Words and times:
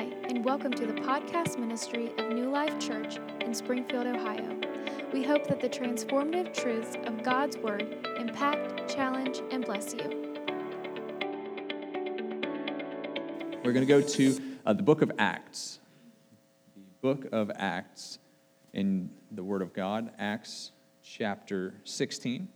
Hi, 0.00 0.08
and 0.30 0.42
welcome 0.42 0.72
to 0.72 0.86
the 0.86 0.94
podcast 0.94 1.58
ministry 1.58 2.10
of 2.16 2.32
New 2.32 2.48
Life 2.48 2.78
Church 2.78 3.18
in 3.42 3.52
Springfield, 3.52 4.06
Ohio. 4.06 4.58
We 5.12 5.22
hope 5.22 5.46
that 5.48 5.60
the 5.60 5.68
transformative 5.68 6.54
truths 6.54 6.96
of 7.04 7.22
God's 7.22 7.58
Word 7.58 8.08
impact, 8.18 8.88
challenge, 8.88 9.42
and 9.50 9.62
bless 9.62 9.92
you. 9.92 10.38
We're 13.62 13.74
going 13.74 13.86
to 13.86 13.92
go 13.92 14.00
to 14.00 14.38
uh, 14.64 14.72
the 14.72 14.82
book 14.82 15.02
of 15.02 15.12
Acts. 15.18 15.80
The 16.74 16.80
book 17.02 17.26
of 17.30 17.50
Acts 17.54 18.20
in 18.72 19.10
the 19.30 19.44
Word 19.44 19.60
of 19.60 19.74
God, 19.74 20.12
Acts 20.18 20.72
chapter 21.02 21.74
16. 21.84 22.48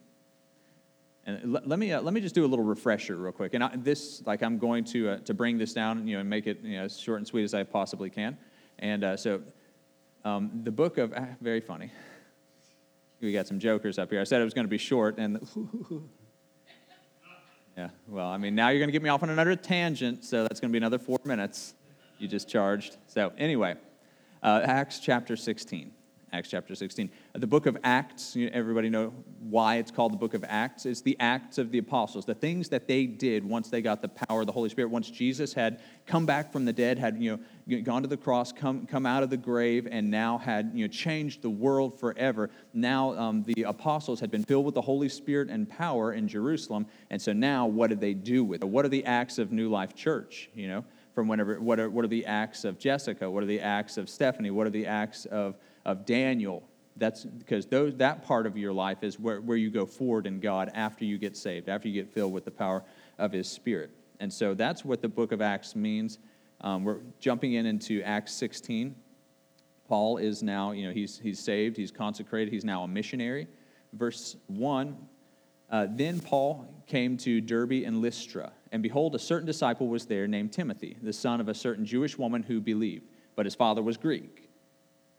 And 1.27 1.53
let, 1.53 1.67
let 1.67 1.79
me 1.79 1.93
uh, 1.93 2.03
let 2.03 2.13
me 2.13 2.21
just 2.21 2.35
do 2.35 2.45
a 2.45 2.47
little 2.47 2.65
refresher 2.65 3.17
real 3.17 3.33
quick. 3.33 3.55
And 3.55 3.65
I, 3.65 3.75
this, 3.77 4.23
like, 4.27 4.43
I'm 4.43 4.59
going 4.59 4.85
to 4.85 5.11
uh, 5.11 5.19
to 5.21 5.35
bring 5.35 5.57
this 5.57 5.73
down, 5.73 6.07
you 6.07 6.15
know, 6.15 6.21
and 6.21 6.29
make 6.29 6.47
it 6.47 6.61
you 6.63 6.77
know 6.77 6.85
as 6.85 6.99
short 6.99 7.19
and 7.19 7.27
sweet 7.27 7.45
as 7.45 7.55
I 7.55 7.63
possibly 7.63 8.11
can. 8.11 8.37
And 8.79 9.05
uh, 9.05 9.17
so, 9.17 9.41
um, 10.25 10.51
the 10.65 10.71
book 10.71 10.99
of 10.99 11.15
ah, 11.17 11.27
very 11.41 11.61
funny. 11.61 11.91
We 13.21 13.33
got 13.33 13.47
some 13.47 13.59
jokers 13.59 13.99
up 13.99 14.11
here. 14.11 14.21
I 14.21 14.25
said 14.25 14.43
it 14.43 14.45
was 14.45 14.53
going 14.53 14.67
to 14.67 14.71
be 14.71 14.77
short, 14.77 15.17
and 15.17 15.41
yeah. 17.77 17.89
Well, 18.07 18.29
I 18.29 18.37
mean, 18.37 18.55
now 18.55 18.69
you're 18.69 18.81
going 18.81 18.89
to 18.89 18.93
get 18.93 19.03
me 19.03 19.09
off 19.09 19.23
on 19.23 19.31
another 19.31 19.57
tangent, 19.57 20.25
so 20.25 20.43
that's 20.43 20.61
going 20.61 20.71
to 20.71 20.73
be 20.73 20.79
another 20.79 20.99
four 20.99 21.19
minutes. 21.25 21.75
You 22.19 22.29
just 22.29 22.51
charged. 22.51 22.99
So 23.07 23.33
anyway, 23.39 23.77
uh, 24.43 24.61
Acts 24.63 24.99
chapter 24.99 25.37
16. 25.37 25.91
Acts 26.35 26.49
chapter 26.49 26.75
16. 26.75 27.13
The 27.35 27.47
book 27.47 27.67
of 27.67 27.79
Acts, 27.85 28.37
everybody 28.53 28.91
know 28.91 29.15
why 29.39 29.77
it's 29.77 29.93
called 29.93 30.13
the 30.13 30.17
book 30.17 30.35
of 30.35 30.45
Acts? 30.49 30.85
It's 30.85 31.01
the 31.01 31.17
acts 31.21 31.59
of 31.59 31.71
the 31.71 31.79
apostles, 31.79 32.25
the 32.25 32.35
things 32.35 32.69
that 32.71 32.89
they 32.89 33.07
did 33.07 33.45
once 33.45 33.71
they 33.71 33.81
got 33.81 34.03
the 34.03 34.09
power 34.09 34.41
of 34.41 34.47
the 34.47 34.53
Holy 34.53 34.69
Spirit, 34.69 34.91
once 34.91 35.09
Jesus 35.09 35.53
had 35.53 35.81
come 36.09 36.27
back 36.27 36.51
from 36.51 36.65
the 36.65 36.73
dead, 36.73 36.99
had 36.99 37.23
you 37.23 37.39
know, 37.69 37.81
gone 37.83 38.03
to 38.03 38.09
the 38.09 38.17
cross, 38.17 38.51
come, 38.51 38.85
come 38.85 39.07
out 39.07 39.23
of 39.23 39.31
the 39.31 39.37
grave, 39.37 39.87
and 39.89 40.11
now 40.11 40.37
had 40.37 40.73
you 40.75 40.85
know, 40.85 40.93
changed 40.93 41.41
the 41.41 41.51
world 41.51 42.01
forever. 42.01 42.51
Now 42.73 43.17
um, 43.17 43.45
the 43.45 43.63
apostles 43.63 44.19
had 44.19 44.33
been 44.33 44.43
filled 44.43 44.65
with 44.65 44.75
the 44.75 44.83
Holy 44.83 45.09
Spirit 45.09 45.51
and 45.51 45.69
power 45.69 46.15
in 46.15 46.27
Jerusalem. 46.27 46.87
And 47.11 47.23
so 47.23 47.33
now 47.33 47.67
what 47.67 47.91
did 47.91 48.01
they 48.01 48.13
do 48.13 48.43
with 48.43 48.61
it? 48.61 48.67
What 48.67 48.85
are 48.85 48.89
the 48.89 49.05
acts 49.05 49.39
of 49.39 49.53
New 49.53 49.71
Life 49.71 49.95
Church, 49.95 50.51
you 50.53 50.67
know? 50.67 50.85
From 51.15 51.29
whenever, 51.29 51.61
what 51.61 51.79
are, 51.79 51.89
what 51.89 52.05
are 52.05 52.09
the 52.09 52.27
acts 52.27 52.65
of 52.65 52.77
Jessica? 52.77 53.31
What 53.31 53.45
are 53.45 53.47
the 53.47 53.61
acts 53.61 53.99
of 53.99 54.09
Stephanie? 54.09 54.51
What 54.51 54.67
are 54.67 54.71
the 54.71 54.87
acts 54.89 55.27
of 55.27 55.55
of 55.85 56.07
Daniel. 56.07 56.63
That's 56.97 57.25
because 57.25 57.67
those, 57.67 57.97
that 57.97 58.23
part 58.23 58.47
of 58.47 58.57
your 58.57 58.73
life 58.73 59.03
is 59.03 59.19
where, 59.19 59.41
where 59.41 59.57
you 59.57 59.71
go 59.71 59.85
forward 59.85 60.27
in 60.27 60.41
God 60.41 60.71
after 60.75 61.05
you 61.05 61.19
get 61.19 61.37
saved, 61.37 61.69
after 61.69 61.89
you 61.89 61.95
get 61.95 62.13
filled 62.13 62.33
with 62.33 62.45
the 62.45 62.51
power 62.51 62.85
of 63.19 63.33
His 63.33 63.49
Spirit. 63.49 63.91
And 64.21 64.33
so 64.33 64.55
that's 64.55 64.85
what 64.85 65.03
the 65.03 65.09
book 65.09 65.33
of 65.33 65.43
Acts 65.43 65.75
means. 65.75 66.19
Um, 66.61 66.85
we're 66.85 67.01
jumping 67.19 67.55
in 67.55 67.67
into 67.67 68.01
Acts 68.03 68.33
16. 68.35 68.95
Paul 69.89 70.17
is 70.19 70.43
now, 70.43 70.71
you 70.71 70.87
know, 70.87 70.93
he's, 70.93 71.19
he's 71.19 71.39
saved, 71.39 71.77
he's 71.77 71.91
consecrated, 71.91 72.53
he's 72.53 72.65
now 72.65 72.85
a 72.85 72.89
missionary. 72.89 73.47
Verse 73.93 74.37
1 74.47 74.97
uh, 75.71 75.87
Then 75.91 76.21
Paul 76.21 76.67
came 76.87 77.17
to 77.19 77.41
Derbe 77.41 77.85
and 77.85 78.01
Lystra, 78.01 78.53
and 78.73 78.83
behold, 78.83 79.15
a 79.15 79.19
certain 79.19 79.47
disciple 79.47 79.89
was 79.89 80.07
there 80.07 80.27
named 80.27 80.53
Timothy, 80.53 80.97
the 81.03 81.13
son 81.13 81.41
of 81.41 81.49
a 81.49 81.55
certain 81.55 81.85
Jewish 81.85 82.17
woman 82.19 82.43
who 82.43 82.61
believed, 82.61 83.05
but 83.37 83.47
his 83.47 83.55
father 83.55 83.83
was 83.83 83.97
Greek. 83.97 84.44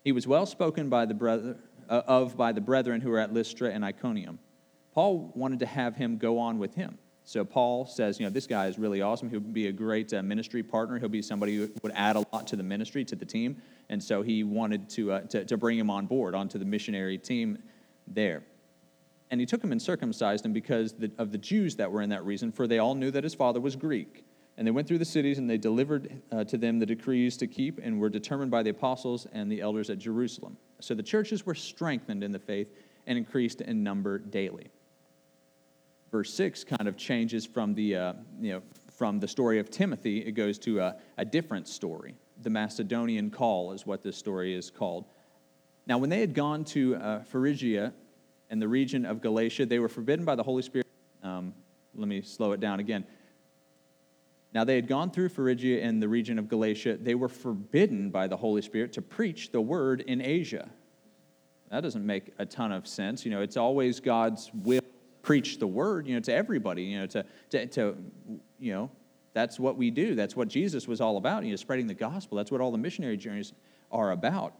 He 0.06 0.12
was 0.12 0.24
well 0.24 0.46
spoken 0.46 0.88
by 0.88 1.04
the 1.04 1.14
brother, 1.14 1.56
uh, 1.88 2.02
of 2.06 2.36
by 2.36 2.52
the 2.52 2.60
brethren 2.60 3.00
who 3.00 3.10
were 3.10 3.18
at 3.18 3.34
Lystra 3.34 3.70
and 3.70 3.84
Iconium. 3.84 4.38
Paul 4.94 5.32
wanted 5.34 5.58
to 5.58 5.66
have 5.66 5.96
him 5.96 6.16
go 6.16 6.38
on 6.38 6.60
with 6.60 6.76
him. 6.76 6.96
So 7.24 7.44
Paul 7.44 7.86
says, 7.86 8.20
you 8.20 8.24
know, 8.24 8.30
this 8.30 8.46
guy 8.46 8.68
is 8.68 8.78
really 8.78 9.02
awesome. 9.02 9.28
He'll 9.28 9.40
be 9.40 9.66
a 9.66 9.72
great 9.72 10.14
uh, 10.14 10.22
ministry 10.22 10.62
partner. 10.62 11.00
He'll 11.00 11.08
be 11.08 11.22
somebody 11.22 11.56
who 11.56 11.72
would 11.82 11.90
add 11.96 12.14
a 12.14 12.24
lot 12.32 12.46
to 12.46 12.54
the 12.54 12.62
ministry, 12.62 13.04
to 13.04 13.16
the 13.16 13.24
team. 13.24 13.60
And 13.88 14.00
so 14.00 14.22
he 14.22 14.44
wanted 14.44 14.88
to, 14.90 15.10
uh, 15.10 15.20
to, 15.22 15.44
to 15.44 15.56
bring 15.56 15.76
him 15.76 15.90
on 15.90 16.06
board, 16.06 16.36
onto 16.36 16.56
the 16.56 16.64
missionary 16.64 17.18
team 17.18 17.58
there. 18.06 18.44
And 19.32 19.40
he 19.40 19.44
took 19.44 19.60
him 19.60 19.72
and 19.72 19.82
circumcised 19.82 20.46
him 20.46 20.52
because 20.52 20.94
of 21.18 21.32
the 21.32 21.38
Jews 21.38 21.74
that 21.74 21.90
were 21.90 22.02
in 22.02 22.10
that 22.10 22.24
region, 22.24 22.52
for 22.52 22.68
they 22.68 22.78
all 22.78 22.94
knew 22.94 23.10
that 23.10 23.24
his 23.24 23.34
father 23.34 23.60
was 23.60 23.74
Greek. 23.74 24.24
And 24.58 24.66
they 24.66 24.70
went 24.70 24.88
through 24.88 24.98
the 24.98 25.04
cities 25.04 25.38
and 25.38 25.48
they 25.48 25.58
delivered 25.58 26.22
uh, 26.32 26.44
to 26.44 26.56
them 26.56 26.78
the 26.78 26.86
decrees 26.86 27.36
to 27.38 27.46
keep 27.46 27.78
and 27.82 28.00
were 28.00 28.08
determined 28.08 28.50
by 28.50 28.62
the 28.62 28.70
apostles 28.70 29.26
and 29.32 29.52
the 29.52 29.60
elders 29.60 29.90
at 29.90 29.98
Jerusalem. 29.98 30.56
So 30.80 30.94
the 30.94 31.02
churches 31.02 31.44
were 31.44 31.54
strengthened 31.54 32.24
in 32.24 32.32
the 32.32 32.38
faith 32.38 32.68
and 33.06 33.18
increased 33.18 33.60
in 33.60 33.82
number 33.82 34.18
daily. 34.18 34.70
Verse 36.10 36.32
6 36.32 36.64
kind 36.64 36.88
of 36.88 36.96
changes 36.96 37.44
from 37.44 37.74
the, 37.74 37.96
uh, 37.96 38.12
you 38.40 38.52
know, 38.52 38.62
from 38.90 39.20
the 39.20 39.28
story 39.28 39.58
of 39.58 39.70
Timothy, 39.70 40.20
it 40.20 40.32
goes 40.32 40.58
to 40.60 40.80
a, 40.80 40.96
a 41.18 41.24
different 41.24 41.68
story. 41.68 42.14
The 42.42 42.48
Macedonian 42.48 43.30
call 43.30 43.72
is 43.72 43.84
what 43.84 44.02
this 44.02 44.16
story 44.16 44.54
is 44.54 44.70
called. 44.70 45.04
Now, 45.86 45.98
when 45.98 46.08
they 46.08 46.20
had 46.20 46.32
gone 46.32 46.64
to 46.66 46.96
uh, 46.96 47.22
Phrygia 47.24 47.92
and 48.48 48.62
the 48.62 48.68
region 48.68 49.04
of 49.04 49.20
Galatia, 49.20 49.66
they 49.66 49.78
were 49.78 49.88
forbidden 49.88 50.24
by 50.24 50.34
the 50.34 50.42
Holy 50.42 50.62
Spirit. 50.62 50.86
Um, 51.22 51.52
let 51.94 52.08
me 52.08 52.22
slow 52.22 52.52
it 52.52 52.60
down 52.60 52.80
again. 52.80 53.04
Now, 54.52 54.64
they 54.64 54.76
had 54.76 54.88
gone 54.88 55.10
through 55.10 55.28
Phrygia 55.30 55.82
and 55.82 56.02
the 56.02 56.08
region 56.08 56.38
of 56.38 56.48
Galatia. 56.48 56.96
They 56.96 57.14
were 57.14 57.28
forbidden 57.28 58.10
by 58.10 58.26
the 58.26 58.36
Holy 58.36 58.62
Spirit 58.62 58.92
to 58.94 59.02
preach 59.02 59.50
the 59.52 59.60
word 59.60 60.00
in 60.02 60.22
Asia. 60.22 60.68
That 61.70 61.80
doesn't 61.82 62.06
make 62.06 62.32
a 62.38 62.46
ton 62.46 62.72
of 62.72 62.86
sense. 62.86 63.24
You 63.24 63.32
know, 63.32 63.42
it's 63.42 63.56
always 63.56 64.00
God's 64.00 64.50
will 64.54 64.80
preach 65.22 65.58
the 65.58 65.66
word, 65.66 66.06
you 66.06 66.14
know, 66.14 66.20
to 66.20 66.32
everybody, 66.32 66.84
you 66.84 67.00
know, 67.00 67.06
to, 67.06 67.24
to, 67.50 67.66
to 67.66 67.96
you 68.58 68.72
know, 68.72 68.90
that's 69.34 69.58
what 69.58 69.76
we 69.76 69.90
do. 69.90 70.14
That's 70.14 70.36
what 70.36 70.48
Jesus 70.48 70.86
was 70.88 71.00
all 71.00 71.16
about, 71.16 71.44
you 71.44 71.50
know, 71.50 71.56
spreading 71.56 71.86
the 71.86 71.94
gospel. 71.94 72.38
That's 72.38 72.50
what 72.50 72.60
all 72.60 72.70
the 72.70 72.78
missionary 72.78 73.16
journeys 73.16 73.52
are 73.90 74.12
about. 74.12 74.54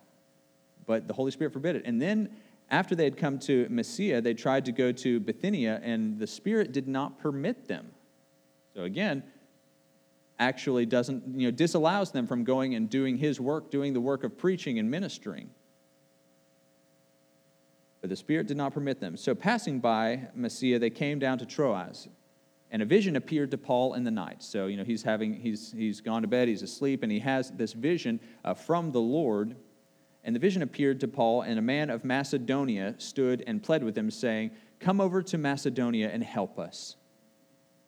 But 0.85 1.09
the 1.09 1.15
Holy 1.15 1.31
Spirit 1.31 1.53
forbid 1.53 1.77
it. 1.77 1.83
And 1.87 2.03
then 2.03 2.31
after 2.71 2.95
they 2.95 3.05
had 3.05 3.17
come 3.17 3.39
to 3.41 3.67
Mysia, 3.71 4.21
they 4.21 4.35
tried 4.35 4.65
to 4.65 4.73
go 4.73 4.91
to 4.91 5.21
Bithynia, 5.21 5.81
and 5.83 6.19
the 6.19 6.27
Spirit 6.27 6.73
did 6.73 6.89
not 6.89 7.19
permit 7.19 7.69
them. 7.69 7.93
So 8.75 8.83
again, 8.83 9.23
actually 10.39 10.87
doesn't, 10.87 11.39
you 11.39 11.49
know, 11.49 11.51
disallows 11.51 12.11
them 12.11 12.27
from 12.27 12.45
going 12.45 12.75
and 12.75 12.91
doing 12.91 13.17
his 13.17 13.41
work, 13.41 13.71
doing 13.71 13.93
the 13.93 14.01
work 14.01 14.25
of 14.25 14.37
preaching 14.37 14.79
and 14.79 14.91
ministering. 14.91 15.51
But 18.01 18.11
the 18.11 18.17
Spirit 18.17 18.47
did 18.47 18.57
not 18.57 18.75
permit 18.75 19.01
them. 19.01 19.17
So, 19.17 19.35
passing 19.35 19.81
by 19.81 20.29
Mysia, 20.35 20.79
they 20.79 20.91
came 20.91 21.19
down 21.19 21.39
to 21.39 21.47
Troas, 21.47 22.09
and 22.71 22.83
a 22.83 22.85
vision 22.85 23.17
appeared 23.17 23.51
to 23.53 23.59
Paul 23.59 23.95
in 23.95 24.05
the 24.05 24.11
night. 24.11 24.43
So, 24.43 24.67
you 24.67 24.77
know, 24.77 24.85
he's 24.85 25.03
having, 25.03 25.35
he's, 25.35 25.73
he's 25.73 26.01
gone 26.01 26.23
to 26.23 26.29
bed, 26.29 26.49
he's 26.49 26.63
asleep, 26.63 27.03
and 27.03 27.11
he 27.11 27.21
has 27.21 27.51
this 27.53 27.73
vision 27.73 28.21
uh, 28.45 28.55
from 28.55 28.93
the 28.93 29.01
Lord. 29.01 29.57
And 30.25 30.35
the 30.35 30.41
vision 30.41 30.63
appeared 30.63 31.01
to 31.01 31.09
Paul, 31.09 31.43
and 31.43 31.59
a 31.59 31.63
man 31.63 31.89
of 31.89 32.05
Macedonia 32.05 32.95
stood 32.99 33.45
and 33.47 33.63
pled 33.63 33.83
with 33.83 33.97
him, 33.97 34.11
saying, 34.11 34.51
Come 34.79 35.01
over 35.01 35.23
to 35.23 35.39
Macedonia 35.39 36.11
and 36.13 36.23
help 36.23 36.59
us. 36.59 36.97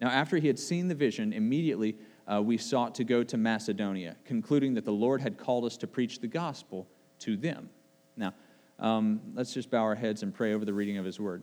Now, 0.01 0.09
after 0.09 0.37
he 0.37 0.47
had 0.47 0.59
seen 0.59 0.89
the 0.89 0.95
vision, 0.95 1.33
immediately 1.33 1.97
uh, 2.31 2.43
we 2.43 2.59
sought 2.59 2.95
to 2.97 3.05
go 3.05 3.25
to 3.25 3.37
Macedonia, 3.37 4.17
concluding 4.25 4.75
that 4.75 4.85
the 4.85 4.93
Lord 4.93 5.21
had 5.21 5.39
called 5.39 5.65
us 5.65 5.77
to 5.79 5.87
preach 5.87 6.21
the 6.21 6.27
gospel 6.27 6.87
to 7.21 7.37
them. 7.37 7.71
Now, 8.17 8.35
um, 8.79 9.21
let's 9.35 9.55
just 9.55 9.71
bow 9.71 9.83
our 9.83 9.95
heads 9.95 10.23
and 10.23 10.35
pray 10.35 10.53
over 10.53 10.65
the 10.65 10.75
reading 10.75 10.99
of 10.99 11.05
His 11.05 11.19
word. 11.19 11.43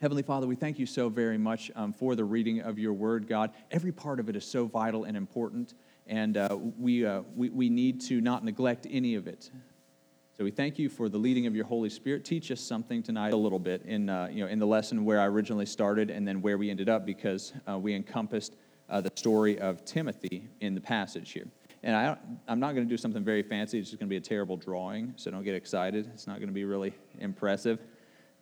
Heavenly 0.00 0.22
Father, 0.22 0.46
we 0.46 0.54
thank 0.54 0.78
you 0.78 0.86
so 0.86 1.08
very 1.08 1.38
much 1.38 1.72
um, 1.74 1.92
for 1.92 2.14
the 2.14 2.24
reading 2.24 2.60
of 2.60 2.78
your 2.78 2.92
word, 2.92 3.26
God. 3.26 3.50
Every 3.70 3.90
part 3.90 4.20
of 4.20 4.28
it 4.28 4.36
is 4.36 4.44
so 4.44 4.66
vital 4.66 5.04
and 5.04 5.16
important, 5.16 5.74
and 6.06 6.36
uh, 6.36 6.56
we, 6.78 7.04
uh, 7.04 7.22
we, 7.34 7.48
we 7.48 7.68
need 7.68 8.00
to 8.02 8.20
not 8.20 8.44
neglect 8.44 8.86
any 8.88 9.16
of 9.16 9.26
it. 9.26 9.50
So 10.36 10.44
we 10.44 10.52
thank 10.52 10.78
you 10.78 10.88
for 10.88 11.08
the 11.08 11.18
leading 11.18 11.48
of 11.48 11.56
your 11.56 11.64
Holy 11.64 11.90
Spirit. 11.90 12.24
Teach 12.24 12.52
us 12.52 12.60
something 12.60 13.02
tonight 13.02 13.32
a 13.32 13.36
little 13.36 13.58
bit 13.58 13.82
in, 13.86 14.08
uh, 14.08 14.28
you 14.30 14.44
know, 14.44 14.48
in 14.48 14.60
the 14.60 14.66
lesson 14.68 15.04
where 15.04 15.20
I 15.20 15.26
originally 15.26 15.66
started 15.66 16.10
and 16.10 16.28
then 16.28 16.40
where 16.40 16.56
we 16.56 16.70
ended 16.70 16.88
up 16.88 17.04
because 17.04 17.52
uh, 17.68 17.76
we 17.76 17.92
encompassed 17.92 18.54
uh, 18.88 19.00
the 19.00 19.12
story 19.14 19.58
of 19.58 19.84
Timothy 19.84 20.48
in 20.60 20.74
the 20.74 20.80
passage 20.80 21.32
here. 21.32 21.46
And 21.82 21.94
I, 21.94 22.16
am 22.48 22.58
not 22.58 22.74
going 22.74 22.86
to 22.86 22.88
do 22.88 22.96
something 22.96 23.22
very 23.22 23.42
fancy. 23.42 23.78
It's 23.78 23.90
just 23.90 24.00
going 24.00 24.08
to 24.08 24.10
be 24.10 24.16
a 24.16 24.20
terrible 24.20 24.56
drawing, 24.56 25.14
so 25.16 25.30
don't 25.30 25.44
get 25.44 25.54
excited. 25.54 26.10
It's 26.12 26.26
not 26.26 26.38
going 26.38 26.48
to 26.48 26.54
be 26.54 26.64
really 26.64 26.92
impressive. 27.20 27.78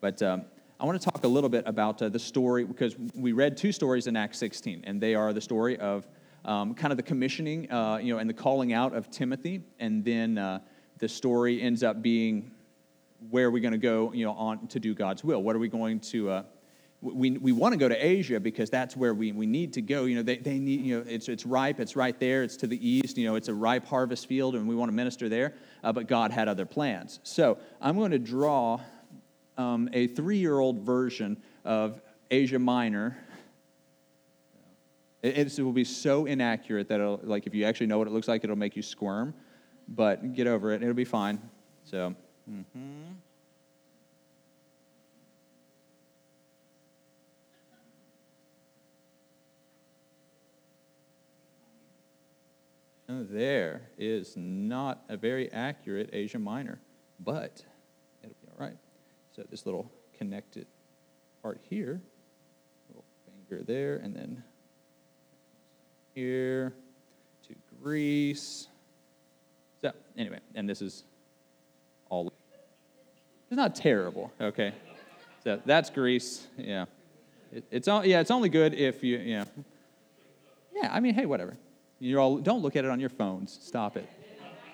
But 0.00 0.22
um, 0.22 0.44
I 0.80 0.86
want 0.86 1.00
to 1.00 1.10
talk 1.10 1.24
a 1.24 1.28
little 1.28 1.50
bit 1.50 1.64
about 1.66 2.00
uh, 2.00 2.08
the 2.08 2.18
story 2.18 2.64
because 2.64 2.96
we 3.14 3.32
read 3.32 3.56
two 3.56 3.72
stories 3.72 4.06
in 4.06 4.16
Acts 4.16 4.38
16, 4.38 4.84
and 4.86 5.00
they 5.00 5.14
are 5.14 5.32
the 5.32 5.40
story 5.40 5.78
of 5.78 6.06
um, 6.46 6.74
kind 6.74 6.92
of 6.92 6.96
the 6.96 7.02
commissioning, 7.02 7.70
uh, 7.70 7.98
you 7.98 8.12
know, 8.12 8.18
and 8.18 8.30
the 8.30 8.34
calling 8.34 8.72
out 8.72 8.94
of 8.94 9.10
Timothy, 9.10 9.62
and 9.80 10.04
then 10.04 10.38
uh, 10.38 10.60
the 10.98 11.08
story 11.08 11.60
ends 11.60 11.82
up 11.82 12.00
being 12.00 12.50
where 13.30 13.46
are 13.46 13.50
we 13.50 13.60
going 13.60 13.72
to 13.72 13.78
go, 13.78 14.12
you 14.12 14.24
know, 14.24 14.32
on 14.32 14.66
to 14.68 14.78
do 14.78 14.94
God's 14.94 15.24
will? 15.24 15.42
What 15.42 15.56
are 15.56 15.58
we 15.58 15.68
going 15.68 16.00
to 16.00 16.30
uh, 16.30 16.42
we, 17.14 17.30
we 17.32 17.52
want 17.52 17.72
to 17.72 17.78
go 17.78 17.88
to 17.88 18.06
Asia 18.06 18.40
because 18.40 18.70
that's 18.70 18.96
where 18.96 19.14
we, 19.14 19.32
we 19.32 19.46
need 19.46 19.72
to 19.74 19.82
go. 19.82 20.04
You 20.04 20.16
know, 20.16 20.22
they, 20.22 20.38
they 20.38 20.58
need, 20.58 20.80
you 20.80 20.98
know, 20.98 21.04
it's, 21.08 21.28
it's 21.28 21.46
ripe, 21.46 21.80
it's 21.80 21.96
right 21.96 22.18
there, 22.18 22.42
it's 22.42 22.56
to 22.58 22.66
the 22.66 22.88
east, 22.88 23.16
you 23.16 23.26
know, 23.26 23.36
it's 23.36 23.48
a 23.48 23.54
ripe 23.54 23.86
harvest 23.86 24.26
field, 24.26 24.54
and 24.54 24.66
we 24.66 24.74
want 24.74 24.90
to 24.90 24.94
minister 24.94 25.28
there. 25.28 25.54
Uh, 25.84 25.92
but 25.92 26.08
God 26.08 26.30
had 26.30 26.48
other 26.48 26.66
plans. 26.66 27.20
So 27.22 27.58
I'm 27.80 27.96
going 27.96 28.10
to 28.10 28.18
draw 28.18 28.80
um, 29.56 29.88
a 29.92 30.08
three 30.08 30.38
year 30.38 30.58
old 30.58 30.80
version 30.80 31.36
of 31.64 32.00
Asia 32.30 32.58
Minor. 32.58 33.16
It, 35.22 35.58
it 35.58 35.62
will 35.62 35.72
be 35.72 35.84
so 35.84 36.26
inaccurate 36.26 36.88
that, 36.88 37.26
like, 37.26 37.46
if 37.46 37.54
you 37.54 37.64
actually 37.64 37.86
know 37.86 37.98
what 37.98 38.06
it 38.06 38.12
looks 38.12 38.28
like, 38.28 38.44
it'll 38.44 38.56
make 38.56 38.76
you 38.76 38.82
squirm. 38.82 39.34
But 39.88 40.34
get 40.34 40.46
over 40.46 40.72
it, 40.72 40.82
it'll 40.82 40.94
be 40.94 41.04
fine. 41.04 41.40
So, 41.84 42.14
mm-hmm. 42.50 43.12
There 53.30 53.82
is 53.98 54.36
not 54.36 55.04
a 55.08 55.16
very 55.16 55.50
accurate 55.52 56.10
Asia 56.12 56.38
Minor, 56.38 56.78
but 57.20 57.62
it'll 58.22 58.36
be 58.42 58.48
all 58.50 58.66
right. 58.66 58.76
So 59.34 59.42
this 59.50 59.66
little 59.66 59.90
connected 60.16 60.66
part 61.42 61.60
here, 61.68 62.00
little 62.88 63.04
finger 63.26 63.62
there, 63.64 63.96
and 63.96 64.14
then 64.14 64.42
here 66.14 66.72
to 67.46 67.54
Greece. 67.82 68.68
So 69.82 69.92
anyway, 70.16 70.40
and 70.54 70.68
this 70.68 70.80
is 70.80 71.04
all. 72.08 72.32
It's 73.48 73.56
not 73.56 73.74
terrible, 73.76 74.32
okay. 74.40 74.72
So 75.44 75.60
that's 75.64 75.90
Greece, 75.90 76.46
yeah. 76.58 76.86
It, 77.52 77.64
it's 77.70 77.86
all, 77.86 78.04
yeah, 78.04 78.20
it's 78.20 78.32
only 78.32 78.48
good 78.48 78.74
if 78.74 79.04
you, 79.04 79.18
yeah. 79.18 79.44
Yeah, 80.74 80.92
I 80.92 80.98
mean, 81.00 81.14
hey, 81.14 81.26
whatever. 81.26 81.56
You're 81.98 82.20
all, 82.20 82.38
don't 82.38 82.62
look 82.62 82.76
at 82.76 82.84
it 82.84 82.90
on 82.90 83.00
your 83.00 83.08
phones. 83.08 83.58
Stop 83.62 83.96
it. 83.96 84.08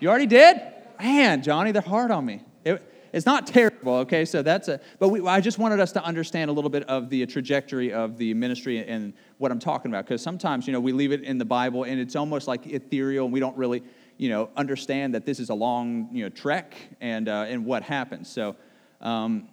You 0.01 0.09
already 0.09 0.27
did? 0.27 0.61
Man, 1.01 1.43
Johnny, 1.43 1.73
they're 1.73 1.83
hard 1.83 2.11
on 2.11 2.25
me. 2.25 2.43
It, 2.65 2.83
it's 3.13 3.27
not 3.27 3.47
terrible, 3.47 3.95
okay? 3.97 4.25
So 4.25 4.43
that's 4.43 4.69
a, 4.69 4.81
but 4.99 5.11
we, 5.11 5.27
I 5.27 5.41
just 5.41 5.59
wanted 5.59 5.81
us 5.81 5.93
to 5.93 6.03
understand 6.03 6.51
a 6.51 6.53
little 6.53 6.71
bit 6.71 6.85
of 6.85 7.11
the 7.11 7.25
trajectory 7.27 7.93
of 7.93 8.17
the 8.17 8.35
ministry 8.35 8.85
and 8.87 9.13
what 9.39 9.53
I'm 9.53 9.59
talking 9.59 9.91
about. 9.91 10.07
Because 10.07 10.23
sometimes, 10.23 10.67
you 10.67 10.73
know, 10.73 10.81
we 10.81 10.93
leave 10.93 11.13
it 11.13 11.23
in 11.23 11.39
the 11.39 11.45
Bible 11.45 11.85
and 11.85 12.01
it's 12.01 12.17
almost 12.17 12.49
like 12.49 12.67
ethereal 12.67 13.27
and 13.27 13.33
we 13.33 13.39
don't 13.39 13.57
really, 13.57 13.83
you 14.17 14.29
know, 14.29 14.51
understand 14.57 15.15
that 15.15 15.27
this 15.27 15.39
is 15.39 15.51
a 15.51 15.55
long, 15.55 16.09
you 16.11 16.25
know, 16.25 16.31
trek 16.31 16.75
and, 17.01 17.29
uh, 17.29 17.45
and 17.49 17.65
what 17.65 17.83
happens. 17.83 18.29
So, 18.31 18.57
um, 19.01 19.49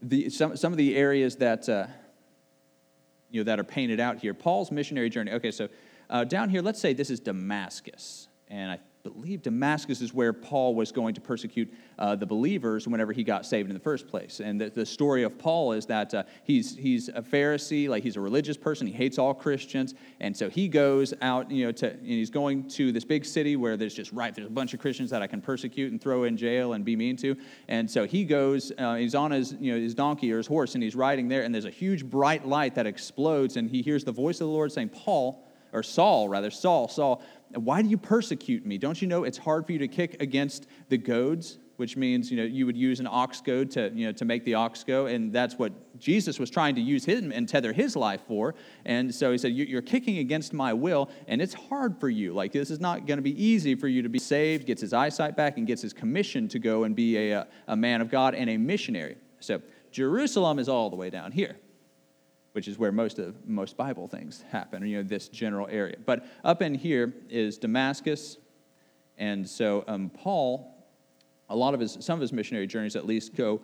the, 0.00 0.30
some, 0.30 0.56
some 0.56 0.72
of 0.72 0.78
the 0.78 0.96
areas 0.96 1.36
that, 1.36 1.68
uh, 1.68 1.86
you 3.30 3.40
know, 3.40 3.44
that 3.44 3.58
are 3.58 3.64
painted 3.64 4.00
out 4.00 4.18
here. 4.18 4.32
Paul's 4.32 4.70
missionary 4.70 5.10
journey. 5.10 5.32
Okay, 5.32 5.50
so 5.50 5.68
uh, 6.10 6.24
down 6.24 6.48
here, 6.48 6.62
let's 6.62 6.80
say 6.80 6.92
this 6.92 7.10
is 7.10 7.20
Damascus. 7.20 8.28
And 8.48 8.70
I 8.70 8.78
believe 9.02 9.42
Damascus 9.42 10.00
is 10.00 10.12
where 10.12 10.32
Paul 10.32 10.74
was 10.74 10.92
going 10.92 11.14
to 11.14 11.20
persecute 11.20 11.72
uh, 11.98 12.16
the 12.16 12.26
believers 12.26 12.86
whenever 12.86 13.12
he 13.12 13.24
got 13.24 13.46
saved 13.46 13.68
in 13.68 13.74
the 13.74 13.80
first 13.80 14.06
place. 14.06 14.40
And 14.40 14.60
the, 14.60 14.70
the 14.70 14.84
story 14.86 15.22
of 15.22 15.38
Paul 15.38 15.72
is 15.72 15.86
that 15.86 16.12
uh, 16.14 16.24
he's, 16.44 16.76
he's 16.76 17.08
a 17.08 17.22
Pharisee, 17.22 17.88
like 17.88 18.02
he's 18.02 18.16
a 18.16 18.20
religious 18.20 18.56
person. 18.56 18.86
He 18.86 18.92
hates 18.92 19.18
all 19.18 19.34
Christians. 19.34 19.94
And 20.20 20.36
so 20.36 20.48
he 20.48 20.68
goes 20.68 21.14
out, 21.22 21.50
you 21.50 21.66
know, 21.66 21.72
to, 21.72 21.90
and 21.90 22.06
he's 22.06 22.30
going 22.30 22.68
to 22.70 22.92
this 22.92 23.04
big 23.04 23.24
city 23.24 23.56
where 23.56 23.76
there's 23.76 23.94
just 23.94 24.12
right, 24.12 24.34
there's 24.34 24.46
a 24.46 24.50
bunch 24.50 24.74
of 24.74 24.80
Christians 24.80 25.10
that 25.10 25.22
I 25.22 25.26
can 25.26 25.40
persecute 25.40 25.92
and 25.92 26.00
throw 26.00 26.24
in 26.24 26.36
jail 26.36 26.72
and 26.72 26.84
be 26.84 26.96
mean 26.96 27.16
to. 27.18 27.36
And 27.68 27.90
so 27.90 28.06
he 28.06 28.24
goes, 28.24 28.72
uh, 28.78 28.96
he's 28.96 29.14
on 29.14 29.30
his, 29.30 29.54
you 29.60 29.72
know, 29.72 29.78
his 29.78 29.94
donkey 29.94 30.32
or 30.32 30.38
his 30.38 30.46
horse 30.46 30.74
and 30.74 30.82
he's 30.82 30.96
riding 30.96 31.28
there. 31.28 31.42
And 31.42 31.54
there's 31.54 31.64
a 31.64 31.70
huge 31.70 32.04
bright 32.04 32.46
light 32.46 32.74
that 32.74 32.86
explodes. 32.86 33.56
And 33.56 33.70
he 33.70 33.82
hears 33.82 34.04
the 34.04 34.12
voice 34.12 34.36
of 34.36 34.48
the 34.48 34.52
Lord 34.52 34.72
saying, 34.72 34.90
Paul, 34.90 35.47
or 35.72 35.82
Saul, 35.82 36.28
rather, 36.28 36.50
Saul, 36.50 36.88
Saul, 36.88 37.22
why 37.54 37.82
do 37.82 37.88
you 37.88 37.98
persecute 37.98 38.66
me? 38.66 38.78
Don't 38.78 39.00
you 39.00 39.08
know 39.08 39.24
it's 39.24 39.38
hard 39.38 39.66
for 39.66 39.72
you 39.72 39.78
to 39.78 39.88
kick 39.88 40.20
against 40.22 40.66
the 40.88 40.98
goads? 40.98 41.58
Which 41.76 41.96
means, 41.96 42.28
you 42.28 42.36
know, 42.36 42.42
you 42.42 42.66
would 42.66 42.76
use 42.76 42.98
an 42.98 43.06
ox 43.08 43.40
goad 43.40 43.70
to, 43.72 43.92
you 43.94 44.06
know, 44.06 44.12
to 44.12 44.24
make 44.24 44.44
the 44.44 44.54
ox 44.54 44.82
go. 44.82 45.06
And 45.06 45.32
that's 45.32 45.60
what 45.60 45.96
Jesus 46.00 46.40
was 46.40 46.50
trying 46.50 46.74
to 46.74 46.80
use 46.80 47.04
him 47.04 47.30
and 47.30 47.48
tether 47.48 47.72
his 47.72 47.94
life 47.94 48.20
for. 48.26 48.56
And 48.84 49.14
so 49.14 49.30
he 49.30 49.38
said, 49.38 49.52
You're 49.52 49.80
kicking 49.80 50.18
against 50.18 50.52
my 50.52 50.72
will, 50.72 51.08
and 51.28 51.40
it's 51.40 51.54
hard 51.54 52.00
for 52.00 52.08
you. 52.08 52.32
Like, 52.32 52.50
this 52.50 52.72
is 52.72 52.80
not 52.80 53.06
going 53.06 53.18
to 53.18 53.22
be 53.22 53.40
easy 53.42 53.76
for 53.76 53.86
you 53.86 54.02
to 54.02 54.08
be 54.08 54.18
saved, 54.18 54.66
gets 54.66 54.80
his 54.80 54.92
eyesight 54.92 55.36
back, 55.36 55.56
and 55.56 55.68
gets 55.68 55.80
his 55.80 55.92
commission 55.92 56.48
to 56.48 56.58
go 56.58 56.82
and 56.82 56.96
be 56.96 57.30
a, 57.30 57.46
a 57.68 57.76
man 57.76 58.00
of 58.00 58.10
God 58.10 58.34
and 58.34 58.50
a 58.50 58.56
missionary. 58.56 59.16
So 59.38 59.62
Jerusalem 59.92 60.58
is 60.58 60.68
all 60.68 60.90
the 60.90 60.96
way 60.96 61.10
down 61.10 61.30
here 61.30 61.58
which 62.58 62.66
is 62.66 62.76
where 62.76 62.90
most 62.90 63.20
of 63.20 63.36
most 63.48 63.76
Bible 63.76 64.08
things 64.08 64.42
happen, 64.50 64.84
you 64.84 64.96
know, 64.96 65.02
this 65.04 65.28
general 65.28 65.68
area. 65.70 65.94
But 66.04 66.26
up 66.42 66.60
in 66.60 66.74
here 66.74 67.14
is 67.30 67.56
Damascus, 67.56 68.36
and 69.16 69.48
so 69.48 69.84
um, 69.86 70.10
Paul, 70.10 70.74
a 71.48 71.54
lot 71.54 71.72
of 71.72 71.78
his 71.78 71.98
some 72.00 72.14
of 72.14 72.20
his 72.20 72.32
missionary 72.32 72.66
journeys 72.66 72.96
at 72.96 73.06
least 73.06 73.36
go 73.36 73.60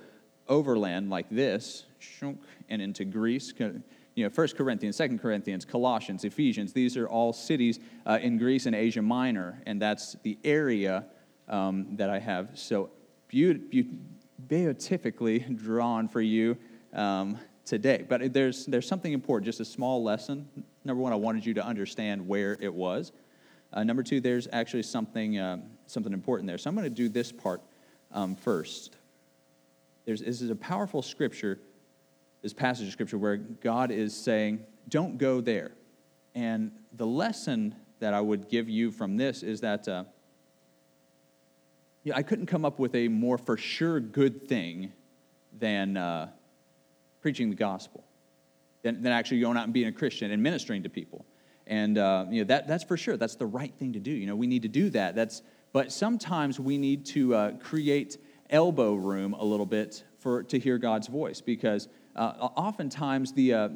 overland 0.46 1.10
like 1.10 1.28
this, 1.28 1.86
and 2.22 2.80
into 2.80 3.04
Greece. 3.04 3.52
You 3.58 4.22
know, 4.22 4.30
First 4.30 4.56
Corinthians, 4.56 4.94
Second 4.94 5.18
Corinthians, 5.18 5.64
Colossians, 5.64 6.24
Ephesians. 6.24 6.72
These 6.72 6.96
are 6.96 7.08
all 7.08 7.32
cities 7.32 7.80
uh, 8.06 8.20
in 8.22 8.38
Greece 8.38 8.66
and 8.66 8.76
Asia 8.76 9.02
Minor, 9.02 9.60
and 9.66 9.82
that's 9.82 10.14
the 10.22 10.38
area 10.44 11.04
um, 11.48 11.96
that 11.96 12.10
I 12.10 12.20
have 12.20 12.50
so 12.54 12.90
beatifically 14.46 15.40
drawn 15.40 16.06
for 16.06 16.20
you. 16.20 16.56
Um, 16.92 17.40
today. 17.64 18.04
But 18.08 18.32
there's, 18.32 18.66
there's 18.66 18.86
something 18.86 19.12
important, 19.12 19.46
just 19.46 19.60
a 19.60 19.64
small 19.64 20.02
lesson. 20.02 20.48
Number 20.84 21.02
one, 21.02 21.12
I 21.12 21.16
wanted 21.16 21.46
you 21.46 21.54
to 21.54 21.64
understand 21.64 22.26
where 22.26 22.56
it 22.60 22.72
was. 22.72 23.12
Uh, 23.72 23.82
number 23.84 24.02
two, 24.02 24.20
there's 24.20 24.46
actually 24.52 24.82
something, 24.82 25.38
uh, 25.38 25.58
something 25.86 26.12
important 26.12 26.46
there. 26.46 26.58
So 26.58 26.68
I'm 26.68 26.76
going 26.76 26.84
to 26.84 26.90
do 26.90 27.08
this 27.08 27.32
part 27.32 27.60
um, 28.12 28.36
first. 28.36 28.96
There's, 30.04 30.20
this 30.20 30.42
is 30.42 30.50
a 30.50 30.56
powerful 30.56 31.02
scripture, 31.02 31.58
this 32.42 32.52
passage 32.52 32.86
of 32.86 32.92
scripture, 32.92 33.18
where 33.18 33.36
God 33.36 33.90
is 33.90 34.14
saying, 34.14 34.64
don't 34.88 35.18
go 35.18 35.40
there. 35.40 35.72
And 36.34 36.72
the 36.92 37.06
lesson 37.06 37.74
that 38.00 38.14
I 38.14 38.20
would 38.20 38.48
give 38.48 38.68
you 38.68 38.90
from 38.90 39.16
this 39.16 39.42
is 39.42 39.60
that 39.62 39.88
uh, 39.88 40.04
yeah, 42.04 42.14
I 42.16 42.22
couldn't 42.22 42.46
come 42.46 42.64
up 42.64 42.78
with 42.78 42.94
a 42.94 43.08
more 43.08 43.38
for 43.38 43.56
sure 43.56 43.98
good 43.98 44.46
thing 44.46 44.92
than 45.58 45.96
uh, 45.96 46.28
preaching 47.24 47.48
the 47.48 47.56
gospel 47.56 48.04
than, 48.82 49.00
than 49.00 49.10
actually 49.10 49.40
going 49.40 49.56
out 49.56 49.64
and 49.64 49.72
being 49.72 49.88
a 49.88 49.92
Christian 49.92 50.30
and 50.30 50.42
ministering 50.42 50.82
to 50.82 50.90
people. 50.90 51.24
And 51.66 51.96
uh, 51.96 52.26
you 52.28 52.42
know 52.42 52.48
that, 52.48 52.68
that's 52.68 52.84
for 52.84 52.98
sure. 52.98 53.16
That's 53.16 53.34
the 53.34 53.46
right 53.46 53.72
thing 53.78 53.94
to 53.94 53.98
do. 53.98 54.10
You 54.10 54.26
know, 54.26 54.36
we 54.36 54.46
need 54.46 54.60
to 54.60 54.68
do 54.68 54.90
that. 54.90 55.14
That's, 55.14 55.40
but 55.72 55.90
sometimes 55.90 56.60
we 56.60 56.76
need 56.76 57.06
to 57.06 57.34
uh, 57.34 57.52
create 57.52 58.18
elbow 58.50 58.92
room 58.92 59.32
a 59.32 59.42
little 59.42 59.64
bit 59.64 60.04
for 60.18 60.42
to 60.42 60.58
hear 60.58 60.76
God's 60.76 61.08
voice 61.08 61.40
because 61.40 61.88
uh, 62.14 62.50
oftentimes 62.56 63.32
the 63.32 63.54
uh, 63.54 63.68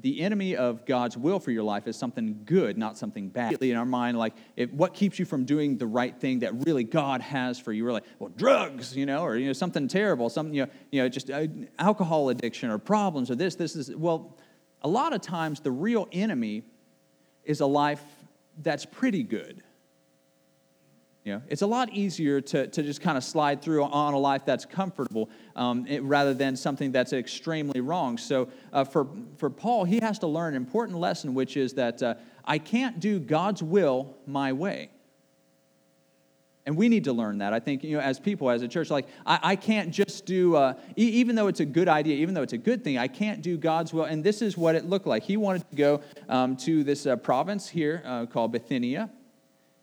the 0.00 0.22
enemy 0.22 0.56
of 0.56 0.86
God's 0.86 1.16
will 1.18 1.38
for 1.38 1.50
your 1.50 1.62
life 1.62 1.86
is 1.86 1.96
something 1.96 2.40
good, 2.46 2.78
not 2.78 2.96
something 2.96 3.28
bad. 3.28 3.62
In 3.62 3.76
our 3.76 3.84
mind, 3.84 4.18
like, 4.18 4.34
if, 4.56 4.72
what 4.72 4.94
keeps 4.94 5.18
you 5.18 5.26
from 5.26 5.44
doing 5.44 5.76
the 5.76 5.86
right 5.86 6.18
thing 6.18 6.38
that 6.40 6.54
really 6.66 6.82
God 6.82 7.20
has 7.20 7.58
for 7.58 7.72
you? 7.72 7.84
We're 7.84 7.92
like, 7.92 8.06
well, 8.18 8.30
drugs, 8.30 8.96
you 8.96 9.04
know, 9.04 9.22
or 9.22 9.36
you 9.36 9.46
know, 9.46 9.52
something 9.52 9.88
terrible, 9.88 10.30
something, 10.30 10.54
you 10.54 10.64
know, 10.64 10.72
you 10.90 11.02
know 11.02 11.08
just 11.08 11.30
uh, 11.30 11.46
alcohol 11.78 12.30
addiction 12.30 12.70
or 12.70 12.78
problems 12.78 13.30
or 13.30 13.34
this, 13.34 13.54
this 13.54 13.76
is. 13.76 13.94
Well, 13.94 14.38
a 14.80 14.88
lot 14.88 15.12
of 15.12 15.20
times 15.20 15.60
the 15.60 15.70
real 15.70 16.08
enemy 16.10 16.62
is 17.44 17.60
a 17.60 17.66
life 17.66 18.02
that's 18.62 18.86
pretty 18.86 19.22
good. 19.22 19.62
You 21.24 21.34
know, 21.34 21.42
it's 21.48 21.62
a 21.62 21.66
lot 21.68 21.92
easier 21.92 22.40
to, 22.40 22.66
to 22.66 22.82
just 22.82 23.00
kind 23.00 23.16
of 23.16 23.22
slide 23.22 23.62
through 23.62 23.84
on 23.84 24.12
a 24.12 24.18
life 24.18 24.44
that's 24.44 24.64
comfortable 24.64 25.30
um, 25.54 25.86
it, 25.86 26.02
rather 26.02 26.34
than 26.34 26.56
something 26.56 26.90
that's 26.90 27.12
extremely 27.12 27.80
wrong. 27.80 28.18
So 28.18 28.48
uh, 28.72 28.82
for, 28.82 29.06
for 29.36 29.48
Paul, 29.48 29.84
he 29.84 30.00
has 30.00 30.18
to 30.18 30.26
learn 30.26 30.54
an 30.54 30.56
important 30.56 30.98
lesson, 30.98 31.32
which 31.34 31.56
is 31.56 31.74
that 31.74 32.02
uh, 32.02 32.14
I 32.44 32.58
can't 32.58 32.98
do 32.98 33.20
God's 33.20 33.62
will 33.62 34.16
my 34.26 34.52
way. 34.52 34.90
And 36.66 36.76
we 36.76 36.88
need 36.88 37.04
to 37.04 37.12
learn 37.12 37.38
that. 37.38 37.52
I 37.52 37.60
think, 37.60 37.84
you 37.84 37.96
know, 37.96 38.02
as 38.02 38.18
people, 38.18 38.50
as 38.50 38.62
a 38.62 38.68
church, 38.68 38.90
like, 38.90 39.06
I, 39.24 39.38
I 39.42 39.56
can't 39.56 39.92
just 39.92 40.26
do, 40.26 40.56
uh, 40.56 40.74
e- 40.96 41.08
even 41.08 41.36
though 41.36 41.46
it's 41.46 41.60
a 41.60 41.64
good 41.64 41.88
idea, 41.88 42.16
even 42.16 42.34
though 42.34 42.42
it's 42.42 42.52
a 42.52 42.58
good 42.58 42.82
thing, 42.82 42.98
I 42.98 43.06
can't 43.08 43.42
do 43.42 43.56
God's 43.56 43.92
will. 43.92 44.04
And 44.04 44.24
this 44.24 44.42
is 44.42 44.56
what 44.56 44.74
it 44.74 44.84
looked 44.86 45.06
like. 45.06 45.22
He 45.22 45.36
wanted 45.36 45.68
to 45.70 45.76
go 45.76 46.00
um, 46.28 46.56
to 46.58 46.82
this 46.82 47.06
uh, 47.06 47.14
province 47.14 47.68
here 47.68 48.02
uh, 48.04 48.26
called 48.26 48.50
Bithynia. 48.50 49.08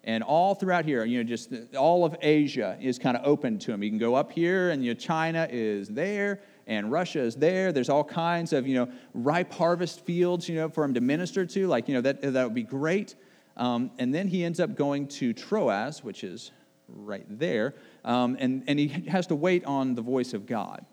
And 0.04 0.24
all 0.24 0.56
throughout 0.56 0.86
here, 0.86 1.04
you 1.04 1.18
know, 1.18 1.24
just 1.24 1.52
all 1.78 2.06
of 2.06 2.16
Asia 2.22 2.78
is 2.80 2.98
kind 2.98 3.18
of 3.18 3.26
open 3.26 3.60
to 3.60 3.74
him. 3.74 3.84
You 3.84 3.90
can 3.90 4.00
go 4.00 4.16
up 4.16 4.32
here, 4.32 4.70
and 4.70 4.84
you 4.84 4.94
know, 4.94 5.00
China 5.00 5.48
is 5.52 5.90
there, 5.90 6.42
and 6.68 6.92
Russia 6.92 7.20
is 7.20 7.36
there. 7.36 7.72
There's 7.74 7.90
all 7.90 8.04
kinds 8.04 8.54
of, 8.54 8.66
you 8.66 8.76
know, 8.76 8.90
ripe 9.14 9.52
harvest 9.52 10.06
fields, 10.06 10.48
you 10.48 10.56
know, 10.56 10.70
for 10.70 10.84
him 10.84 10.94
to 10.94 11.02
minister 11.02 11.46
to. 11.46 11.68
Like, 11.68 11.88
you 11.90 11.96
know, 11.96 12.02
that, 12.02 12.22
that 12.22 12.44
would 12.44 12.54
be 12.54 12.64
great. 12.64 13.16
Um, 13.58 13.92
and 14.00 14.14
then 14.14 14.30
he 14.30 14.46
ends 14.46 14.62
up 14.62 14.76
going 14.76 15.08
to 15.10 15.34
Troas, 15.34 16.02
which 16.02 16.24
is 16.24 16.52
right 16.88 17.26
there, 17.28 17.76
um, 18.06 18.38
and, 18.40 18.64
and 18.68 18.80
he 18.80 18.88
has 19.10 19.28
to 19.28 19.36
wait 19.36 19.66
on 19.66 19.96
the 19.96 20.02
voice 20.02 20.34
of 20.34 20.46
God. 20.46 20.86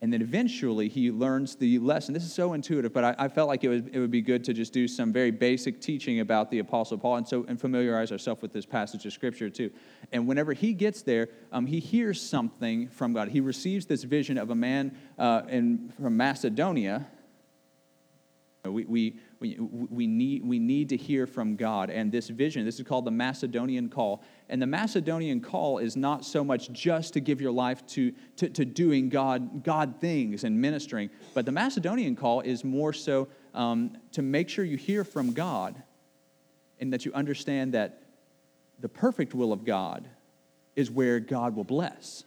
And 0.00 0.12
then 0.12 0.22
eventually 0.22 0.88
he 0.88 1.10
learns 1.10 1.56
the 1.56 1.80
lesson. 1.80 2.14
This 2.14 2.22
is 2.22 2.32
so 2.32 2.52
intuitive, 2.52 2.92
but 2.92 3.04
I, 3.04 3.14
I, 3.18 3.28
felt 3.28 3.48
like 3.48 3.64
it 3.64 3.68
would, 3.68 3.90
it 3.92 3.98
would 3.98 4.12
be 4.12 4.22
good 4.22 4.44
to 4.44 4.52
just 4.52 4.72
do 4.72 4.86
some 4.86 5.12
very 5.12 5.32
basic 5.32 5.80
teaching 5.80 6.20
about 6.20 6.52
the 6.52 6.60
Apostle 6.60 6.98
Paul 6.98 7.16
and 7.16 7.26
so 7.26 7.44
and 7.48 7.60
familiarize 7.60 8.12
ourselves 8.12 8.40
with 8.40 8.52
this 8.52 8.64
passage 8.64 9.06
of 9.06 9.12
Scripture 9.12 9.50
too. 9.50 9.72
And 10.12 10.28
whenever 10.28 10.52
he 10.52 10.72
gets 10.72 11.02
there, 11.02 11.28
um, 11.50 11.66
he 11.66 11.80
hears 11.80 12.20
something 12.20 12.88
from 12.88 13.12
God. 13.12 13.28
He 13.28 13.40
receives 13.40 13.86
this 13.86 14.04
vision 14.04 14.38
of 14.38 14.50
a 14.50 14.54
man 14.54 14.96
uh, 15.18 15.42
in, 15.48 15.92
from 16.00 16.16
Macedonia 16.16 17.08
We, 18.72 18.84
we, 18.84 19.16
we, 19.40 19.58
we, 19.58 20.06
need, 20.06 20.44
we 20.44 20.58
need 20.58 20.88
to 20.90 20.96
hear 20.96 21.26
from 21.26 21.56
God. 21.56 21.90
And 21.90 22.10
this 22.10 22.28
vision, 22.28 22.64
this 22.64 22.78
is 22.78 22.86
called 22.86 23.04
the 23.04 23.10
Macedonian 23.10 23.88
call. 23.88 24.22
And 24.48 24.60
the 24.60 24.66
Macedonian 24.66 25.40
call 25.40 25.78
is 25.78 25.96
not 25.96 26.24
so 26.24 26.42
much 26.44 26.70
just 26.72 27.14
to 27.14 27.20
give 27.20 27.40
your 27.40 27.52
life 27.52 27.86
to, 27.88 28.12
to, 28.36 28.48
to 28.50 28.64
doing 28.64 29.08
God, 29.08 29.62
God 29.64 30.00
things 30.00 30.44
and 30.44 30.60
ministering, 30.60 31.10
but 31.34 31.46
the 31.46 31.52
Macedonian 31.52 32.16
call 32.16 32.40
is 32.40 32.64
more 32.64 32.92
so 32.92 33.28
um, 33.54 33.96
to 34.12 34.22
make 34.22 34.48
sure 34.48 34.64
you 34.64 34.76
hear 34.76 35.04
from 35.04 35.32
God 35.32 35.82
and 36.80 36.92
that 36.92 37.04
you 37.04 37.12
understand 37.12 37.74
that 37.74 38.02
the 38.80 38.88
perfect 38.88 39.34
will 39.34 39.52
of 39.52 39.64
God 39.64 40.08
is 40.76 40.90
where 40.90 41.18
God 41.18 41.56
will 41.56 41.64
bless. 41.64 42.24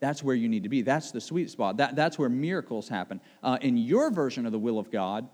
That's 0.00 0.22
where 0.22 0.34
you 0.34 0.48
need 0.48 0.62
to 0.62 0.68
be. 0.68 0.82
That's 0.82 1.10
the 1.10 1.20
sweet 1.20 1.50
spot. 1.50 1.78
That, 1.78 1.96
that's 1.96 2.18
where 2.18 2.28
miracles 2.28 2.88
happen. 2.88 3.20
Uh, 3.42 3.58
in 3.60 3.76
your 3.76 4.10
version 4.10 4.46
of 4.46 4.52
the 4.52 4.58
will 4.58 4.78
of 4.78 4.90
God, 4.90 5.28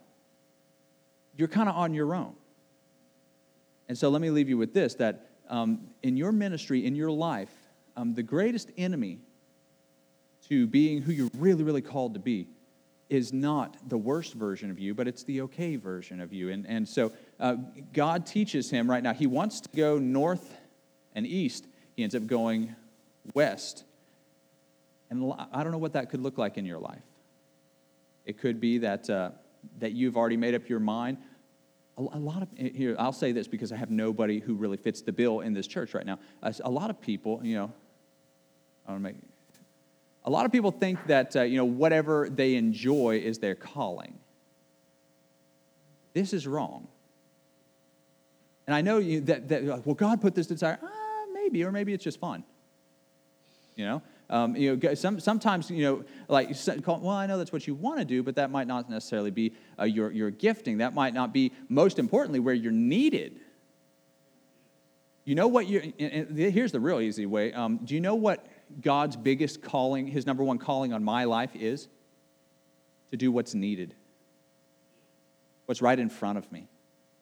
you're 1.37 1.49
kind 1.49 1.69
of 1.69 1.77
on 1.77 1.95
your 1.95 2.15
own. 2.15 2.35
And 3.89 3.99
so 3.99 4.09
let 4.09 4.23
me 4.23 4.31
leave 4.31 4.49
you 4.49 4.57
with 4.57 4.73
this 4.73 4.95
that 4.95 5.27
um, 5.49 5.89
in 6.03 6.17
your 6.17 6.33
ministry, 6.33 6.87
in 6.87 6.95
your 6.95 7.11
life, 7.11 7.53
um, 7.97 8.15
the 8.15 8.23
greatest 8.23 8.71
enemy 8.79 9.19
to 10.49 10.67
being 10.67 11.03
who 11.03 11.13
you're 11.13 11.31
really, 11.37 11.63
really 11.63 11.83
called 11.83 12.15
to 12.15 12.21
be 12.21 12.47
is 13.11 13.33
not 13.33 13.77
the 13.89 13.99
worst 13.99 14.35
version 14.35 14.71
of 14.71 14.79
you, 14.79 14.95
but 14.95 15.07
it's 15.07 15.23
the 15.25 15.43
okay 15.43 15.77
version 15.77 16.21
of 16.21 16.33
you. 16.33 16.51
And, 16.51 16.67
and 16.67 16.89
so 16.89 17.13
uh, 17.39 17.57
God 17.93 18.27
teaches 18.27 18.71
him 18.71 18.91
right 18.91 19.03
now, 19.03 19.13
he 19.13 19.27
wants 19.27 19.61
to 19.61 19.69
go 19.77 19.99
north 19.99 20.57
and 21.15 21.27
east. 21.27 21.67
He 21.97 22.03
ends 22.03 22.15
up 22.15 22.27
going 22.27 22.75
west. 23.35 23.85
And 25.11 25.33
I 25.53 25.63
don't 25.63 25.73
know 25.73 25.79
what 25.79 25.93
that 25.93 26.11
could 26.11 26.21
look 26.21 26.39
like 26.39 26.57
in 26.57 26.65
your 26.65 26.79
life. 26.79 27.03
It 28.25 28.39
could 28.39 28.61
be 28.61 28.79
that, 28.79 29.09
uh, 29.11 29.31
that 29.79 29.93
you've 29.93 30.17
already 30.17 30.37
made 30.37 30.55
up 30.55 30.69
your 30.69 30.81
mind. 30.81 31.19
A, 31.99 32.03
a, 32.03 32.19
lot 32.19 32.43
of, 32.43 32.49
here, 32.57 32.97
I'll 32.99 33.13
say 33.13 33.33
this 33.33 33.47
because 33.47 33.71
I 33.71 33.77
have 33.77 33.91
nobody 33.91 34.41
who 34.41 34.55
really 34.55 34.77
fits 34.77 35.03
the 35.03 35.13
bill 35.13 35.41
in 35.41 35.53
this 35.53 35.67
church 35.67 35.95
right 35.95 36.07
now. 36.07 36.19
A, 36.43 36.55
a 36.65 36.71
lot 36.71 36.91
of 36.91 37.01
people, 37.01 37.41
you 37.43 37.55
know, 37.57 37.73
I 38.87 38.93
don't 38.93 39.03
make, 39.03 39.17
a 40.25 40.31
lot 40.31 40.47
of 40.47 40.53
people 40.53 40.71
think 40.71 41.07
that, 41.07 41.37
uh, 41.37 41.43
you 41.43 41.57
know, 41.57 41.65
whatever 41.65 42.29
they 42.31 42.55
enjoy 42.55 43.21
is 43.23 43.39
their 43.39 43.55
calling. 43.55 44.19
This 46.15 46.33
is 46.33 46.47
wrong. 46.47 46.89
And 48.67 48.75
I 48.75 48.81
know 48.81 48.99
you, 48.99 49.21
that, 49.23 49.49
that, 49.49 49.65
well, 49.85 49.95
God 49.95 50.23
put 50.23 50.35
this 50.35 50.47
desire. 50.47 50.79
Ah, 50.83 51.25
maybe, 51.33 51.63
or 51.65 51.73
maybe 51.73 51.93
it's 51.93 52.05
just 52.05 52.19
fun. 52.19 52.45
You 53.77 53.85
know, 53.85 54.03
um, 54.31 54.57
you 54.57 54.77
know, 54.77 54.95
some, 54.95 55.21
sometimes, 55.21 55.71
you 55.71 55.83
know, 55.83 56.05
like, 56.29 56.51
well, 56.87 57.11
I 57.11 57.27
know 57.27 57.37
that's 57.37 57.53
what 57.53 57.67
you 57.67 57.75
want 57.75 57.99
to 57.99 58.05
do, 58.05 58.23
but 58.23 58.37
that 58.37 58.51
might 58.51 58.67
not 58.67 58.89
necessarily 58.89 59.31
be 59.31 59.53
uh, 59.79 59.85
your, 59.85 60.11
your 60.11 60.31
gifting. 60.31 60.79
That 60.79 60.95
might 60.95 61.15
not 61.15 61.33
be, 61.33 61.53
most 61.69 61.99
importantly, 61.99 62.41
where 62.41 62.55
you're 62.55 62.73
needed. 62.73 63.41
You 65.25 65.35
know 65.35 65.49
what 65.49 65.67
you 65.67 65.93
here's 65.97 66.73
the 66.73 66.81
real 66.81 67.01
easy 67.01 67.25
way. 67.25 67.53
Um, 67.53 67.81
do 67.83 67.95
you 67.95 68.01
know 68.01 68.15
what 68.15 68.47
God's 68.83 69.17
biggest 69.17 69.63
calling, 69.63 70.07
his 70.07 70.27
number 70.27 70.45
one 70.45 70.59
calling 70.59 70.93
on 70.93 71.03
my 71.03 71.25
life 71.25 71.55
is? 71.55 71.89
To 73.11 73.17
do 73.17 73.31
what's 73.31 73.55
needed, 73.55 73.95
what's 75.67 75.81
right 75.81 75.99
in 75.99 76.11
front 76.11 76.37
of 76.37 76.51
me. 76.51 76.67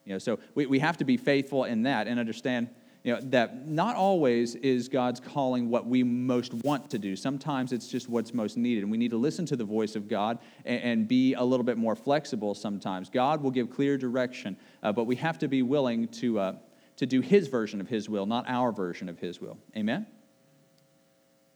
You 0.04 0.14
know, 0.14 0.18
so 0.18 0.38
we, 0.54 0.66
we 0.66 0.78
have 0.78 0.96
to 0.96 1.04
be 1.04 1.16
faithful 1.16 1.64
in 1.64 1.82
that 1.82 2.08
and 2.08 2.18
understand 2.18 2.70
you 3.04 3.12
know, 3.12 3.20
that 3.20 3.66
not 3.66 3.96
always 3.96 4.54
is 4.56 4.88
God's 4.88 5.18
calling 5.18 5.68
what 5.68 5.86
we 5.86 6.04
most 6.04 6.54
want 6.54 6.88
to 6.90 6.98
do. 6.98 7.16
Sometimes 7.16 7.72
it's 7.72 7.88
just 7.88 8.08
what's 8.08 8.32
most 8.32 8.56
needed. 8.56 8.82
And 8.82 8.92
we 8.92 8.96
need 8.96 9.10
to 9.10 9.16
listen 9.16 9.44
to 9.46 9.56
the 9.56 9.64
voice 9.64 9.96
of 9.96 10.08
God 10.08 10.38
and, 10.64 10.82
and 10.82 11.08
be 11.08 11.34
a 11.34 11.42
little 11.42 11.64
bit 11.64 11.76
more 11.76 11.96
flexible 11.96 12.54
sometimes. 12.54 13.10
God 13.10 13.42
will 13.42 13.50
give 13.50 13.70
clear 13.70 13.98
direction, 13.98 14.56
uh, 14.84 14.92
but 14.92 15.04
we 15.04 15.16
have 15.16 15.38
to 15.40 15.48
be 15.48 15.62
willing 15.62 16.06
to, 16.08 16.38
uh, 16.38 16.54
to 16.96 17.06
do 17.06 17.20
His 17.20 17.48
version 17.48 17.80
of 17.80 17.88
His 17.88 18.08
will, 18.08 18.24
not 18.24 18.44
our 18.46 18.70
version 18.70 19.08
of 19.08 19.18
His 19.18 19.40
will. 19.40 19.58
Amen? 19.76 20.06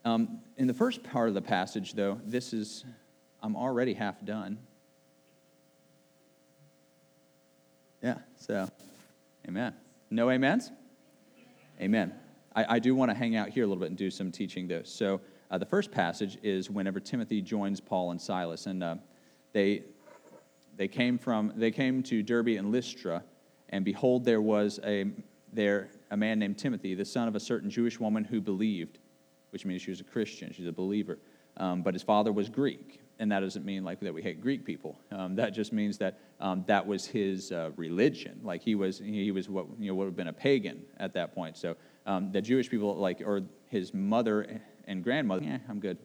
Um, 0.04 0.40
in 0.56 0.66
the 0.66 0.74
first 0.74 1.04
part 1.04 1.28
of 1.28 1.34
the 1.34 1.42
passage, 1.42 1.94
though, 1.94 2.20
this 2.24 2.52
is, 2.52 2.84
I'm 3.40 3.54
already 3.54 3.94
half 3.94 4.24
done. 4.24 4.58
Yeah, 8.02 8.18
so, 8.36 8.68
amen. 9.48 9.74
No 10.10 10.30
amens? 10.30 10.70
Amen. 11.80 12.14
I, 12.54 12.76
I 12.76 12.78
do 12.78 12.94
want 12.94 13.10
to 13.10 13.16
hang 13.16 13.36
out 13.36 13.50
here 13.50 13.64
a 13.64 13.66
little 13.66 13.80
bit 13.80 13.90
and 13.90 13.98
do 13.98 14.10
some 14.10 14.32
teaching, 14.32 14.66
though. 14.66 14.82
So, 14.84 15.20
uh, 15.50 15.58
the 15.58 15.66
first 15.66 15.90
passage 15.92 16.38
is 16.42 16.70
whenever 16.70 16.98
Timothy 16.98 17.40
joins 17.40 17.80
Paul 17.80 18.10
and 18.10 18.20
Silas, 18.20 18.66
and 18.66 18.82
uh, 18.82 18.96
they 19.52 19.84
they 20.76 20.88
came 20.88 21.18
from 21.18 21.52
they 21.56 21.70
came 21.70 22.02
to 22.04 22.22
Derbe 22.22 22.48
and 22.48 22.72
Lystra, 22.72 23.22
and 23.68 23.84
behold, 23.84 24.24
there 24.24 24.40
was 24.40 24.80
a 24.84 25.06
there 25.52 25.88
a 26.10 26.16
man 26.16 26.38
named 26.38 26.58
Timothy, 26.58 26.94
the 26.94 27.04
son 27.04 27.28
of 27.28 27.36
a 27.36 27.40
certain 27.40 27.70
Jewish 27.70 28.00
woman 28.00 28.24
who 28.24 28.40
believed, 28.40 28.98
which 29.50 29.64
means 29.64 29.82
she 29.82 29.90
was 29.90 30.00
a 30.00 30.04
Christian, 30.04 30.52
she's 30.52 30.66
a 30.66 30.72
believer. 30.72 31.18
Um, 31.58 31.82
but 31.82 31.94
his 31.94 32.02
father 32.02 32.32
was 32.32 32.48
Greek, 32.48 33.00
and 33.18 33.32
that 33.32 33.40
doesn't 33.40 33.64
mean 33.64 33.84
like 33.84 34.00
that 34.00 34.12
we 34.12 34.22
hate 34.22 34.40
Greek 34.40 34.64
people. 34.64 34.98
Um, 35.10 35.36
that 35.36 35.50
just 35.50 35.72
means 35.72 35.98
that 35.98 36.18
um, 36.40 36.64
that 36.66 36.86
was 36.86 37.06
his 37.06 37.50
uh, 37.50 37.70
religion. 37.76 38.40
Like 38.42 38.62
he 38.62 38.74
was, 38.74 38.98
he 38.98 39.30
was 39.30 39.48
what 39.48 39.66
you 39.78 39.88
know 39.88 39.94
would 39.94 40.04
have 40.04 40.16
been 40.16 40.28
a 40.28 40.32
pagan 40.32 40.82
at 40.98 41.14
that 41.14 41.34
point. 41.34 41.56
So 41.56 41.76
um, 42.04 42.30
the 42.30 42.42
Jewish 42.42 42.68
people, 42.68 42.94
like, 42.96 43.22
or 43.24 43.42
his 43.68 43.94
mother 43.94 44.60
and 44.86 45.02
grandmother, 45.02 45.44
yeah, 45.44 45.58
I'm 45.68 45.80
good. 45.80 45.98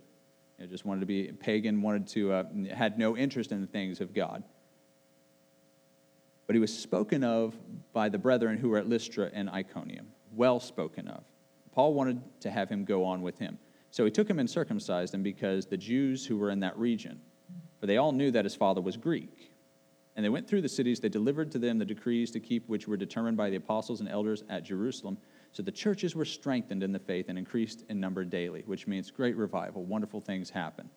You 0.57 0.65
know, 0.65 0.71
just 0.71 0.85
wanted 0.85 1.01
to 1.01 1.05
be 1.05 1.31
pagan, 1.31 1.81
wanted 1.81 2.07
to 2.09 2.31
uh, 2.31 2.43
had 2.73 2.97
no 2.97 3.17
interest 3.17 3.51
in 3.51 3.61
the 3.61 3.67
things 3.67 3.99
of 3.99 4.13
God. 4.13 4.43
But 6.47 6.55
he 6.55 6.59
was 6.59 6.77
spoken 6.77 7.23
of 7.23 7.55
by 7.93 8.09
the 8.09 8.17
brethren 8.17 8.57
who 8.57 8.69
were 8.69 8.77
at 8.77 8.87
Lystra 8.87 9.29
and 9.33 9.49
Iconium, 9.49 10.07
well 10.33 10.59
spoken 10.59 11.07
of. 11.07 11.23
Paul 11.73 11.93
wanted 11.93 12.21
to 12.41 12.51
have 12.51 12.69
him 12.69 12.83
go 12.83 13.05
on 13.05 13.21
with 13.21 13.39
him. 13.39 13.57
So 13.91 14.05
he 14.05 14.11
took 14.11 14.29
him 14.29 14.39
and 14.39 14.49
circumcised 14.49 15.13
him 15.13 15.21
because 15.21 15.65
the 15.65 15.77
Jews 15.77 16.25
who 16.25 16.37
were 16.37 16.49
in 16.49 16.61
that 16.61 16.77
region, 16.77 17.21
for 17.79 17.85
they 17.85 17.97
all 17.97 18.13
knew 18.13 18.31
that 18.31 18.45
his 18.45 18.55
father 18.55 18.81
was 18.81 18.97
Greek. 18.97 19.51
And 20.15 20.25
they 20.25 20.29
went 20.29 20.47
through 20.47 20.61
the 20.61 20.69
cities, 20.69 20.99
they 20.99 21.09
delivered 21.09 21.51
to 21.51 21.59
them 21.59 21.77
the 21.77 21.85
decrees 21.85 22.31
to 22.31 22.39
keep 22.39 22.67
which 22.67 22.87
were 22.87 22.97
determined 22.97 23.37
by 23.37 23.49
the 23.49 23.57
apostles 23.57 23.99
and 23.99 24.09
elders 24.09 24.43
at 24.49 24.63
Jerusalem. 24.63 25.17
So 25.51 25.61
the 25.61 25.71
churches 25.71 26.15
were 26.15 26.25
strengthened 26.25 26.83
in 26.83 26.91
the 26.91 26.99
faith 26.99 27.27
and 27.27 27.37
increased 27.37 27.83
in 27.89 27.99
number 27.99 28.23
daily, 28.23 28.63
which 28.65 28.87
means 28.87 29.11
great 29.11 29.35
revival, 29.35 29.83
wonderful 29.83 30.21
things 30.21 30.49
happen. 30.49 30.89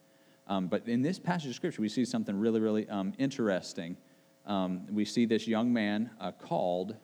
Um, 0.46 0.68
but 0.68 0.86
in 0.86 1.02
this 1.02 1.18
passage 1.18 1.48
of 1.48 1.54
scripture, 1.54 1.82
we 1.82 1.88
see 1.88 2.04
something 2.04 2.38
really, 2.38 2.60
really 2.60 2.88
um, 2.88 3.12
interesting. 3.18 3.96
Um, 4.46 4.86
we 4.90 5.04
see 5.04 5.26
this 5.26 5.48
young 5.48 5.72
man 5.72 6.10
uh, 6.20 6.32
called 6.32 6.96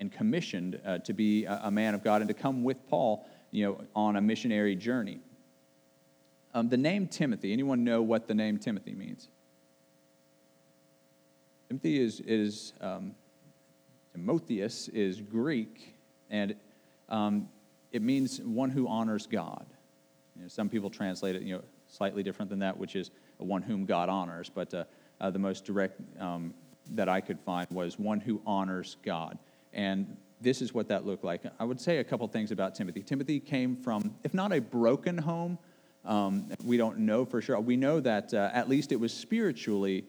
and 0.00 0.10
commissioned 0.10 0.80
uh, 0.84 0.98
to 0.98 1.12
be 1.12 1.44
a, 1.44 1.60
a 1.64 1.70
man 1.70 1.94
of 1.94 2.02
God 2.02 2.22
and 2.22 2.28
to 2.28 2.34
come 2.34 2.64
with 2.64 2.86
Paul 2.88 3.28
you 3.50 3.64
know, 3.64 3.80
on 3.94 4.16
a 4.16 4.20
missionary 4.20 4.76
journey. 4.76 5.20
Um, 6.54 6.68
the 6.68 6.76
name 6.76 7.06
Timothy, 7.06 7.52
anyone 7.52 7.84
know 7.84 8.02
what 8.02 8.26
the 8.26 8.34
name 8.34 8.58
Timothy 8.58 8.92
means? 8.92 9.28
Timothy 11.68 12.00
is, 12.00 12.20
is 12.20 12.72
um, 12.80 13.14
Timotheus 14.12 14.88
is 14.88 15.20
Greek, 15.20 15.94
and 16.30 16.54
um, 17.08 17.48
it 17.92 18.02
means 18.02 18.40
one 18.40 18.70
who 18.70 18.88
honors 18.88 19.26
God. 19.26 19.66
You 20.36 20.42
know, 20.42 20.48
some 20.48 20.68
people 20.68 20.88
translate 20.88 21.36
it, 21.36 21.42
you 21.42 21.56
know, 21.56 21.62
slightly 21.88 22.22
different 22.22 22.50
than 22.50 22.58
that, 22.60 22.76
which 22.76 22.96
is 22.96 23.10
one 23.36 23.62
whom 23.62 23.84
God 23.84 24.08
honors. 24.08 24.50
But 24.52 24.72
uh, 24.72 24.84
uh, 25.20 25.30
the 25.30 25.38
most 25.38 25.64
direct 25.64 26.00
um, 26.18 26.54
that 26.92 27.08
I 27.08 27.20
could 27.20 27.38
find 27.40 27.66
was 27.70 27.98
one 27.98 28.20
who 28.20 28.40
honors 28.46 28.96
God. 29.04 29.38
And 29.72 30.16
this 30.40 30.62
is 30.62 30.72
what 30.72 30.88
that 30.88 31.04
looked 31.04 31.24
like. 31.24 31.42
I 31.58 31.64
would 31.64 31.80
say 31.80 31.98
a 31.98 32.04
couple 32.04 32.26
things 32.28 32.50
about 32.50 32.74
Timothy. 32.74 33.02
Timothy 33.02 33.40
came 33.40 33.76
from, 33.76 34.14
if 34.24 34.34
not 34.34 34.52
a 34.52 34.60
broken 34.60 35.18
home, 35.18 35.58
um, 36.04 36.48
we 36.64 36.76
don't 36.76 36.98
know 36.98 37.24
for 37.24 37.42
sure. 37.42 37.58
We 37.60 37.76
know 37.76 38.00
that 38.00 38.32
uh, 38.32 38.50
at 38.52 38.68
least 38.68 38.92
it 38.92 38.96
was 39.00 39.12
spiritually, 39.12 40.04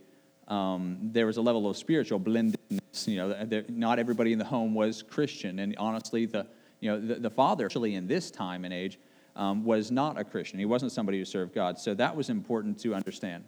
um, 0.48 0.98
there 1.02 1.26
was 1.26 1.38
a 1.38 1.42
level 1.42 1.70
of 1.70 1.78
spiritual 1.78 2.20
blendedness. 2.20 3.08
You 3.08 3.18
know, 3.18 3.64
not 3.70 4.00
everybody 4.00 4.34
in 4.34 4.40
the 4.40 4.46
home 4.46 4.74
was 4.74 5.04
Christian, 5.04 5.60
and 5.60 5.76
honestly, 5.78 6.26
the 6.26 6.48
you 6.80 6.90
know 6.90 7.00
the, 7.00 7.16
the 7.16 7.30
father 7.30 7.66
actually 7.66 7.96
in 7.96 8.08
this 8.08 8.32
time 8.32 8.66
and 8.66 8.74
age 8.74 9.00
um, 9.36 9.64
was 9.64 9.92
not 9.92 10.20
a 10.20 10.24
Christian. 10.24 10.60
He 10.60 10.66
wasn't 10.66 10.92
somebody 10.92 11.20
who 11.20 11.26
served 11.26 11.54
God. 11.54 11.78
So 11.78 11.94
that 11.96 12.16
was 12.16 12.30
important 12.30 12.80
to 12.80 12.96
understand. 12.96 13.44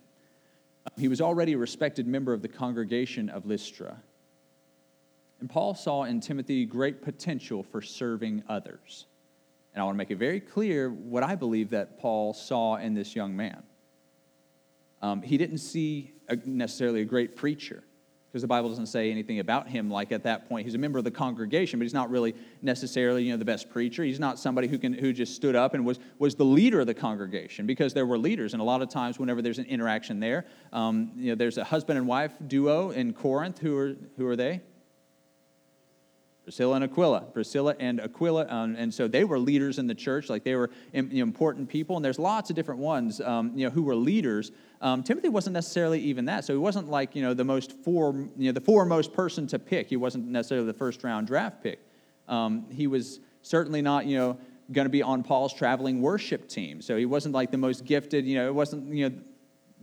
He 0.97 1.07
was 1.07 1.21
already 1.21 1.53
a 1.53 1.57
respected 1.57 2.07
member 2.07 2.33
of 2.33 2.41
the 2.41 2.47
congregation 2.47 3.29
of 3.29 3.45
Lystra. 3.45 3.97
And 5.41 5.49
Paul 5.49 5.75
saw 5.75 6.03
in 6.03 6.21
Timothy 6.21 6.65
great 6.65 7.01
potential 7.01 7.63
for 7.63 7.81
serving 7.81 8.43
others. 8.47 9.07
And 9.73 9.81
I 9.81 9.85
want 9.85 9.95
to 9.95 9.97
make 9.97 10.11
it 10.11 10.17
very 10.17 10.39
clear 10.39 10.89
what 10.89 11.23
I 11.23 11.35
believe 11.35 11.71
that 11.71 11.99
Paul 11.99 12.33
saw 12.33 12.75
in 12.75 12.93
this 12.93 13.15
young 13.15 13.35
man. 13.35 13.63
Um, 15.01 15.21
he 15.21 15.37
didn't 15.37 15.57
see 15.57 16.13
a, 16.29 16.35
necessarily 16.45 17.01
a 17.01 17.05
great 17.05 17.35
preacher. 17.35 17.83
because 18.31 18.41
the 18.43 18.47
Bible 18.47 18.69
doesn't 18.69 18.87
say 18.87 19.11
anything 19.11 19.39
about 19.39 19.67
him 19.67 19.89
like 19.89 20.13
at 20.13 20.23
that 20.23 20.47
point. 20.47 20.65
He's 20.65 20.75
a 20.75 20.77
member 20.77 20.97
of 20.97 21.03
the 21.03 21.11
congregation, 21.11 21.79
but 21.79 21.83
he's 21.83 21.93
not 21.93 22.09
really 22.09 22.33
necessarily, 22.61 23.23
you 23.23 23.31
know, 23.31 23.37
the 23.37 23.43
best 23.43 23.69
preacher. 23.69 24.03
He's 24.05 24.21
not 24.21 24.39
somebody 24.39 24.69
who 24.69 24.77
can 24.77 24.93
who 24.93 25.11
just 25.11 25.35
stood 25.35 25.55
up 25.55 25.73
and 25.73 25.85
was 25.85 25.99
was 26.17 26.35
the 26.35 26.45
leader 26.45 26.79
of 26.79 26.87
the 26.87 26.93
congregation 26.93 27.65
because 27.65 27.93
there 27.93 28.05
were 28.05 28.17
leaders, 28.17 28.53
and 28.53 28.61
a 28.61 28.63
lot 28.63 28.81
of 28.81 28.89
times 28.89 29.19
whenever 29.19 29.41
there's 29.41 29.59
an 29.59 29.65
interaction 29.65 30.21
there, 30.21 30.45
um, 30.71 31.11
you 31.17 31.29
know, 31.29 31.35
there's 31.35 31.57
a 31.57 31.63
husband 31.65 31.97
and 31.97 32.07
wife 32.07 32.31
duo 32.47 32.91
in 32.91 33.11
Corinth. 33.11 33.59
Who 33.59 33.75
are 33.77 33.95
who 34.17 34.25
are 34.27 34.37
they? 34.37 34.61
Priscilla 36.43 36.75
and 36.75 36.83
Aquila. 36.83 37.21
Priscilla 37.21 37.75
and 37.79 37.99
Aquila, 37.99 38.47
um, 38.49 38.75
and 38.75 38.91
so 38.91 39.07
they 39.07 39.23
were 39.23 39.37
leaders 39.37 39.77
in 39.77 39.85
the 39.85 39.93
church, 39.93 40.27
like 40.27 40.43
they 40.43 40.55
were 40.55 40.71
important 40.93 41.69
people. 41.69 41.95
And 41.95 42.03
there's 42.03 42.17
lots 42.17 42.49
of 42.49 42.55
different 42.55 42.81
ones, 42.81 43.21
um, 43.21 43.51
you 43.55 43.65
know, 43.65 43.71
who 43.71 43.83
were 43.83 43.95
leaders. 43.95 44.51
Um, 44.81 45.03
Timothy 45.03 45.29
wasn't 45.29 45.53
necessarily 45.53 45.99
even 45.99 46.25
that, 46.25 46.43
so 46.43 46.53
he 46.53 46.59
wasn't 46.59 46.89
like 46.89 47.15
you 47.15 47.21
know 47.21 47.35
the 47.35 47.43
most 47.43 47.73
four, 47.83 48.13
you 48.37 48.47
know, 48.47 48.51
the 48.51 48.61
foremost 48.61 49.13
person 49.13 49.45
to 49.47 49.59
pick. 49.59 49.87
He 49.87 49.97
wasn't 49.97 50.27
necessarily 50.27 50.65
the 50.65 50.73
first 50.73 51.03
round 51.03 51.27
draft 51.27 51.61
pick. 51.61 51.79
Um, 52.27 52.65
he 52.71 52.87
was 52.87 53.19
certainly 53.43 53.81
not, 53.81 54.05
you 54.05 54.17
know, 54.17 54.37
going 54.71 54.85
to 54.85 54.89
be 54.89 55.03
on 55.03 55.23
Paul's 55.23 55.53
traveling 55.53 56.01
worship 56.01 56.47
team. 56.47 56.81
So 56.81 56.97
he 56.97 57.05
wasn't 57.05 57.35
like 57.35 57.51
the 57.51 57.57
most 57.57 57.85
gifted. 57.85 58.25
You 58.25 58.35
know, 58.35 58.47
it 58.47 58.55
wasn't, 58.55 58.93
you 58.93 59.09
know, 59.09 59.15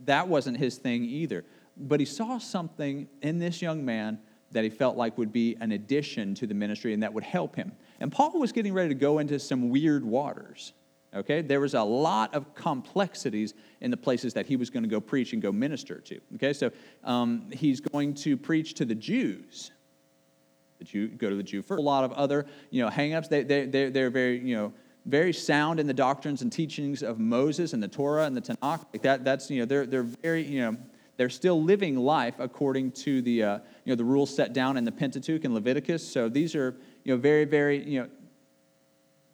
that 0.05 0.27
wasn't 0.27 0.57
his 0.57 0.77
thing 0.77 1.03
either. 1.03 1.45
But 1.77 1.99
he 1.99 2.05
saw 2.05 2.39
something 2.39 3.07
in 3.21 3.39
this 3.39 3.61
young 3.61 3.85
man 3.85 4.19
that 4.51 4.63
he 4.63 4.69
felt 4.69 4.97
like 4.97 5.17
would 5.17 5.31
be 5.31 5.55
an 5.61 5.71
addition 5.71 6.33
to 6.35 6.47
the 6.47 6.53
ministry 6.53 6.93
and 6.93 7.03
that 7.03 7.13
would 7.13 7.23
help 7.23 7.55
him. 7.55 7.71
And 7.99 8.11
Paul 8.11 8.39
was 8.39 8.51
getting 8.51 8.73
ready 8.73 8.89
to 8.89 8.95
go 8.95 9.19
into 9.19 9.39
some 9.39 9.69
weird 9.69 10.03
waters. 10.03 10.73
Okay, 11.13 11.41
there 11.41 11.59
was 11.59 11.73
a 11.73 11.81
lot 11.81 12.35
of 12.35 12.53
complexities 12.53 13.55
in 13.81 13.89
the 13.89 13.97
places 13.97 14.33
that 14.35 14.45
he 14.45 14.55
was 14.55 14.69
going 14.69 14.83
to 14.83 14.89
go 14.89 14.99
preach 14.99 15.33
and 15.33 15.41
go 15.41 15.51
minister 15.51 15.99
to. 16.01 16.19
Okay, 16.35 16.53
so 16.53 16.69
um, 17.03 17.49
he's 17.51 17.79
going 17.79 18.13
to 18.13 18.37
preach 18.37 18.75
to 18.75 18.85
the 18.85 18.93
Jews. 18.93 19.71
The 20.77 20.85
Jew, 20.85 21.07
go 21.07 21.29
to 21.29 21.35
the 21.35 21.41
Jew 21.41 21.63
first. 21.63 21.79
A 21.79 21.83
lot 21.83 22.03
of 22.03 22.11
other, 22.11 22.45
you 22.69 22.83
know, 22.83 22.91
hangups. 22.91 23.27
They, 23.27 23.43
they, 23.43 23.65
they're, 23.65 23.89
they're 23.89 24.09
very, 24.11 24.37
you 24.37 24.55
know, 24.55 24.73
very 25.05 25.33
sound 25.33 25.79
in 25.79 25.87
the 25.87 25.93
doctrines 25.93 26.43
and 26.43 26.51
teachings 26.51 27.01
of 27.01 27.19
Moses 27.19 27.73
and 27.73 27.81
the 27.81 27.87
Torah 27.87 28.25
and 28.25 28.37
the 28.37 28.41
Tanakh. 28.41 28.85
Like 28.93 29.01
that, 29.01 29.25
that's, 29.25 29.49
you 29.49 29.59
know, 29.61 29.65
they're, 29.65 29.87
they're 29.87 30.03
very, 30.03 30.43
you 30.43 30.61
know, 30.61 30.77
they're 31.19 31.29
still 31.29 31.61
living 31.61 31.97
life 31.97 32.35
according 32.39 32.91
to 32.93 33.21
the, 33.21 33.43
uh, 33.43 33.57
you 33.83 33.91
know, 33.91 33.95
the 33.95 34.05
rules 34.05 34.33
set 34.33 34.53
down 34.53 34.77
in 34.77 34.85
the 34.85 34.91
Pentateuch 34.91 35.43
and 35.43 35.53
Leviticus. 35.53 36.07
So 36.07 36.29
these 36.29 36.55
are 36.55 36.77
you 37.03 37.13
know, 37.13 37.19
very, 37.19 37.43
very 37.43 37.83
you 37.83 37.99
know, 37.99 38.09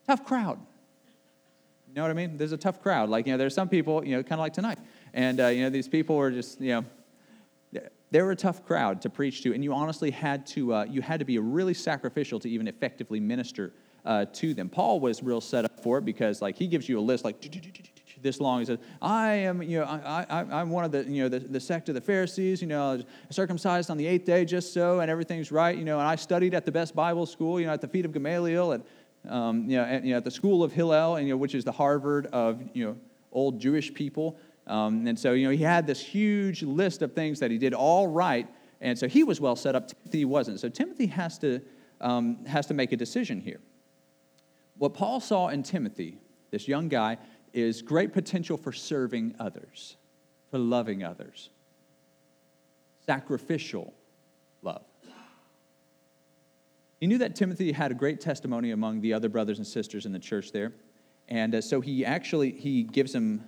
tough 0.07 0.25
crowd. 0.25 0.57
You 1.87 1.93
know 1.93 2.01
what 2.01 2.09
I 2.09 2.15
mean? 2.15 2.37
There's 2.37 2.53
a 2.53 2.57
tough 2.57 2.81
crowd. 2.81 3.09
Like, 3.09 3.27
you 3.27 3.33
know, 3.33 3.37
there's 3.37 3.53
some 3.53 3.69
people, 3.69 4.03
you 4.03 4.17
know, 4.17 4.23
kind 4.23 4.33
of 4.33 4.39
like 4.39 4.53
tonight. 4.53 4.79
And, 5.13 5.39
uh, 5.39 5.47
you 5.49 5.61
know, 5.61 5.69
these 5.69 5.87
people 5.87 6.15
were 6.15 6.31
just, 6.31 6.59
you 6.59 6.71
know, 6.71 7.81
they 8.09 8.21
were 8.23 8.31
a 8.31 8.35
tough 8.35 8.65
crowd 8.65 8.99
to 9.03 9.09
preach 9.11 9.43
to. 9.43 9.53
And 9.53 9.63
you 9.63 9.71
honestly 9.71 10.09
had 10.09 10.47
to, 10.47 10.73
uh, 10.73 10.85
you 10.89 11.03
had 11.03 11.19
to 11.19 11.25
be 11.25 11.37
really 11.37 11.75
sacrificial 11.75 12.39
to 12.39 12.49
even 12.49 12.67
effectively 12.67 13.19
minister 13.19 13.73
uh, 14.05 14.25
to 14.33 14.55
them. 14.55 14.69
Paul 14.69 14.99
was 14.99 15.21
real 15.21 15.39
set 15.39 15.65
up 15.65 15.83
for 15.83 15.99
it 15.99 16.05
because, 16.05 16.41
like, 16.41 16.57
he 16.57 16.65
gives 16.65 16.89
you 16.89 16.97
a 16.97 16.99
list, 16.99 17.23
like, 17.23 17.39
this 18.25 18.41
long. 18.41 18.59
He 18.59 18.65
says, 18.65 18.79
I 19.01 19.33
am, 19.33 19.61
you 19.61 19.79
know, 19.79 19.85
I, 19.85 20.25
I, 20.29 20.39
I'm 20.59 20.69
one 20.69 20.83
of 20.83 20.91
the, 20.91 21.05
you 21.05 21.23
know, 21.23 21.29
the, 21.29 21.39
the 21.39 21.59
sect 21.59 21.87
of 21.87 21.95
the 21.95 22.01
Pharisees, 22.01 22.61
you 22.61 22.67
know, 22.67 23.01
circumcised 23.29 23.89
on 23.89 23.95
the 23.95 24.05
eighth 24.05 24.25
day 24.25 24.43
just 24.43 24.73
so, 24.73 24.99
and 24.99 25.09
everything's 25.09 25.51
right, 25.51 25.77
you 25.77 25.85
know, 25.85 25.99
and 25.99 26.07
I 26.07 26.15
studied 26.15 26.53
at 26.53 26.65
the 26.65 26.71
best 26.71 26.93
Bible 26.93 27.25
school, 27.25 27.59
you 27.59 27.67
know, 27.67 27.73
at 27.73 27.79
the 27.79 27.87
feet 27.87 28.03
of 28.03 28.11
Gamaliel, 28.11 28.73
and, 28.73 28.83
um, 29.29 29.69
you, 29.69 29.77
know, 29.77 29.83
at, 29.83 30.03
you 30.03 30.11
know, 30.11 30.17
at 30.17 30.25
the 30.25 30.31
school 30.31 30.63
of 30.63 30.73
Hillel, 30.73 31.15
and, 31.15 31.27
you 31.27 31.33
know, 31.33 31.37
which 31.37 31.55
is 31.55 31.63
the 31.63 31.71
Harvard 31.71 32.25
of, 32.27 32.61
you 32.73 32.85
know, 32.85 32.97
old 33.31 33.59
Jewish 33.59 33.93
people. 33.93 34.37
Um, 34.67 35.07
and 35.07 35.17
so, 35.17 35.33
you 35.33 35.45
know, 35.45 35.51
he 35.51 35.63
had 35.63 35.85
this 35.87 36.01
huge 36.01 36.63
list 36.63 37.01
of 37.01 37.13
things 37.13 37.39
that 37.39 37.51
he 37.51 37.57
did 37.57 37.73
all 37.73 38.07
right, 38.07 38.47
and 38.81 38.97
so 38.97 39.07
he 39.07 39.23
was 39.23 39.39
well 39.39 39.55
set 39.55 39.75
up. 39.75 39.87
Timothy 39.87 40.25
wasn't. 40.25 40.59
So 40.59 40.69
Timothy 40.69 41.07
has 41.07 41.37
to, 41.39 41.61
um, 42.01 42.43
has 42.45 42.65
to 42.67 42.73
make 42.73 42.91
a 42.91 42.97
decision 42.97 43.39
here. 43.39 43.59
What 44.77 44.93
Paul 44.93 45.19
saw 45.19 45.47
in 45.47 45.63
Timothy, 45.63 46.17
this 46.51 46.67
young 46.67 46.89
guy, 46.89 47.17
is 47.55 47.81
great 47.81 48.13
potential 48.13 48.57
for 48.57 48.71
serving 48.71 49.35
others, 49.39 49.95
for 50.51 50.57
loving 50.57 51.03
others, 51.03 51.49
sacrificial 53.05 53.93
love. 54.61 54.83
He 56.99 57.07
knew 57.07 57.17
that 57.19 57.35
Timothy 57.35 57.71
had 57.71 57.91
a 57.91 57.93
great 57.93 58.19
testimony 58.19 58.71
among 58.71 59.01
the 59.01 59.13
other 59.13 59.29
brothers 59.29 59.57
and 59.57 59.67
sisters 59.67 60.05
in 60.05 60.11
the 60.11 60.19
church 60.19 60.51
there. 60.51 60.73
And 61.27 61.55
uh, 61.55 61.61
so 61.61 61.81
he 61.81 62.05
actually 62.05 62.51
he 62.51 62.83
gives 62.83 63.13
him 63.13 63.43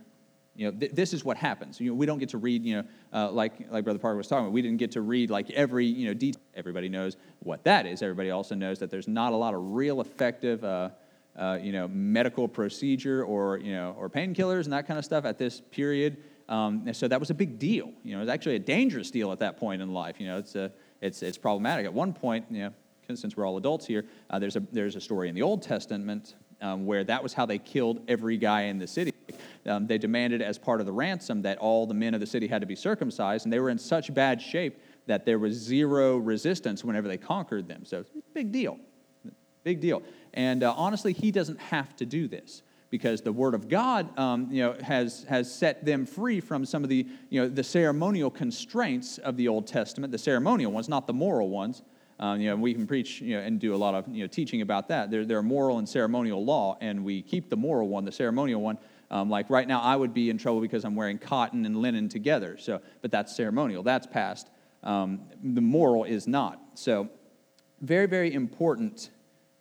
you 0.57 0.71
know, 0.71 0.77
th- 0.77 0.91
this 0.93 1.13
is 1.13 1.23
what 1.23 1.37
happens. 1.37 1.79
You 1.79 1.91
know, 1.91 1.95
we 1.95 2.07
don't 2.07 2.17
get 2.17 2.29
to 2.29 2.39
read, 2.39 2.65
you 2.65 2.77
know, 2.77 2.83
uh, 3.13 3.29
like, 3.29 3.53
like 3.69 3.83
Brother 3.83 3.99
Parker 3.99 4.17
was 4.17 4.27
talking 4.27 4.45
about, 4.45 4.53
we 4.53 4.63
didn't 4.63 4.79
get 4.79 4.91
to 4.93 5.01
read 5.01 5.29
like 5.29 5.51
every, 5.51 5.85
you 5.85 6.07
know, 6.07 6.15
detail. 6.15 6.41
Everybody 6.55 6.89
knows 6.89 7.15
what 7.39 7.63
that 7.65 7.85
is. 7.85 8.01
Everybody 8.01 8.31
also 8.31 8.55
knows 8.55 8.79
that 8.79 8.89
there's 8.89 9.07
not 9.07 9.33
a 9.33 9.35
lot 9.35 9.53
of 9.53 9.61
real 9.73 10.01
effective 10.01 10.63
uh, 10.63 10.89
uh, 11.37 11.59
you 11.61 11.71
know, 11.71 11.87
medical 11.87 12.47
procedure 12.47 13.23
or, 13.23 13.57
you 13.57 13.73
know, 13.73 13.95
or 13.97 14.09
painkillers 14.09 14.63
and 14.63 14.73
that 14.73 14.87
kind 14.87 14.97
of 14.97 15.05
stuff 15.05 15.25
at 15.25 15.37
this 15.37 15.61
period. 15.71 16.17
Um, 16.49 16.83
and 16.85 16.95
so 16.95 17.07
that 17.07 17.19
was 17.19 17.29
a 17.29 17.33
big 17.33 17.59
deal. 17.59 17.91
You 18.03 18.13
know, 18.13 18.17
it 18.17 18.21
was 18.21 18.29
actually 18.29 18.55
a 18.55 18.59
dangerous 18.59 19.11
deal 19.11 19.31
at 19.31 19.39
that 19.39 19.57
point 19.57 19.81
in 19.81 19.93
life. 19.93 20.19
You 20.19 20.27
know, 20.27 20.37
it's, 20.37 20.55
a, 20.55 20.71
it's, 21.01 21.21
it's 21.21 21.37
problematic. 21.37 21.85
At 21.85 21.93
one 21.93 22.13
point, 22.13 22.45
you 22.49 22.63
know, 22.63 22.73
since 23.13 23.37
we're 23.37 23.45
all 23.45 23.57
adults 23.57 23.85
here, 23.85 24.05
uh, 24.29 24.39
there's, 24.39 24.55
a, 24.55 24.63
there's 24.71 24.95
a 24.95 25.01
story 25.01 25.29
in 25.29 25.35
the 25.35 25.41
Old 25.41 25.61
Testament 25.61 26.35
um, 26.61 26.85
where 26.85 27.03
that 27.03 27.21
was 27.21 27.33
how 27.33 27.45
they 27.45 27.59
killed 27.59 28.01
every 28.07 28.37
guy 28.37 28.63
in 28.63 28.79
the 28.79 28.87
city. 28.87 29.13
Um, 29.65 29.85
they 29.85 29.97
demanded 29.97 30.41
as 30.41 30.57
part 30.57 30.79
of 30.79 30.85
the 30.85 30.93
ransom 30.93 31.41
that 31.43 31.57
all 31.57 31.85
the 31.85 31.93
men 31.93 32.13
of 32.13 32.19
the 32.19 32.25
city 32.25 32.47
had 32.47 32.61
to 32.61 32.67
be 32.67 32.75
circumcised, 32.75 33.45
and 33.45 33.53
they 33.53 33.59
were 33.59 33.69
in 33.69 33.77
such 33.77 34.13
bad 34.13 34.41
shape 34.41 34.79
that 35.07 35.25
there 35.25 35.39
was 35.39 35.53
zero 35.53 36.17
resistance 36.17 36.83
whenever 36.83 37.07
they 37.07 37.17
conquered 37.17 37.67
them. 37.67 37.85
So, 37.85 38.05
big 38.33 38.51
deal. 38.51 38.79
Big 39.67 39.81
deal. 39.81 40.01
And 40.33 40.63
uh, 40.63 40.73
honestly, 40.77 41.11
he 41.11 41.29
doesn't 41.29 41.59
have 41.59 41.93
to 41.97 42.05
do 42.05 42.29
this 42.29 42.61
because 42.89 43.19
the 43.21 43.33
Word 43.33 43.53
of 43.53 43.67
God, 43.67 44.17
um, 44.17 44.47
you 44.49 44.63
know, 44.63 44.77
has, 44.81 45.25
has 45.27 45.53
set 45.53 45.83
them 45.83 46.05
free 46.05 46.39
from 46.39 46.65
some 46.65 46.85
of 46.85 46.89
the, 46.89 47.05
you 47.29 47.41
know, 47.41 47.49
the 47.49 47.65
ceremonial 47.65 48.31
constraints 48.31 49.17
of 49.17 49.35
the 49.35 49.49
Old 49.49 49.67
Testament, 49.67 50.13
the 50.13 50.17
ceremonial 50.17 50.71
ones, 50.71 50.87
not 50.87 51.05
the 51.05 51.11
moral 51.11 51.49
ones. 51.49 51.81
Um, 52.17 52.39
you 52.39 52.49
know, 52.49 52.55
we 52.55 52.73
can 52.73 52.87
preach 52.87 53.19
you 53.19 53.35
know, 53.35 53.41
and 53.41 53.59
do 53.59 53.75
a 53.75 53.77
lot 53.77 53.93
of 53.93 54.07
you 54.07 54.23
know, 54.23 54.27
teaching 54.27 54.61
about 54.61 54.87
that. 54.87 55.11
There, 55.11 55.25
there 55.25 55.37
are 55.37 55.43
moral 55.43 55.79
and 55.79 55.89
ceremonial 55.89 56.45
law, 56.45 56.77
and 56.79 57.03
we 57.03 57.21
keep 57.21 57.49
the 57.49 57.57
moral 57.57 57.89
one, 57.89 58.05
the 58.05 58.11
ceremonial 58.13 58.61
one. 58.61 58.77
Um, 59.11 59.29
like 59.29 59.49
right 59.49 59.67
now, 59.67 59.81
I 59.81 59.97
would 59.97 60.13
be 60.13 60.29
in 60.29 60.37
trouble 60.37 60.61
because 60.61 60.85
I'm 60.85 60.95
wearing 60.95 61.17
cotton 61.17 61.65
and 61.65 61.75
linen 61.75 62.07
together. 62.07 62.57
So, 62.57 62.79
but 63.01 63.11
that's 63.11 63.35
ceremonial. 63.35 63.83
That's 63.83 64.07
past. 64.07 64.47
Um, 64.81 65.23
the 65.43 65.59
moral 65.59 66.05
is 66.05 66.25
not. 66.25 66.61
So, 66.75 67.09
very, 67.81 68.05
very 68.05 68.33
important 68.33 69.09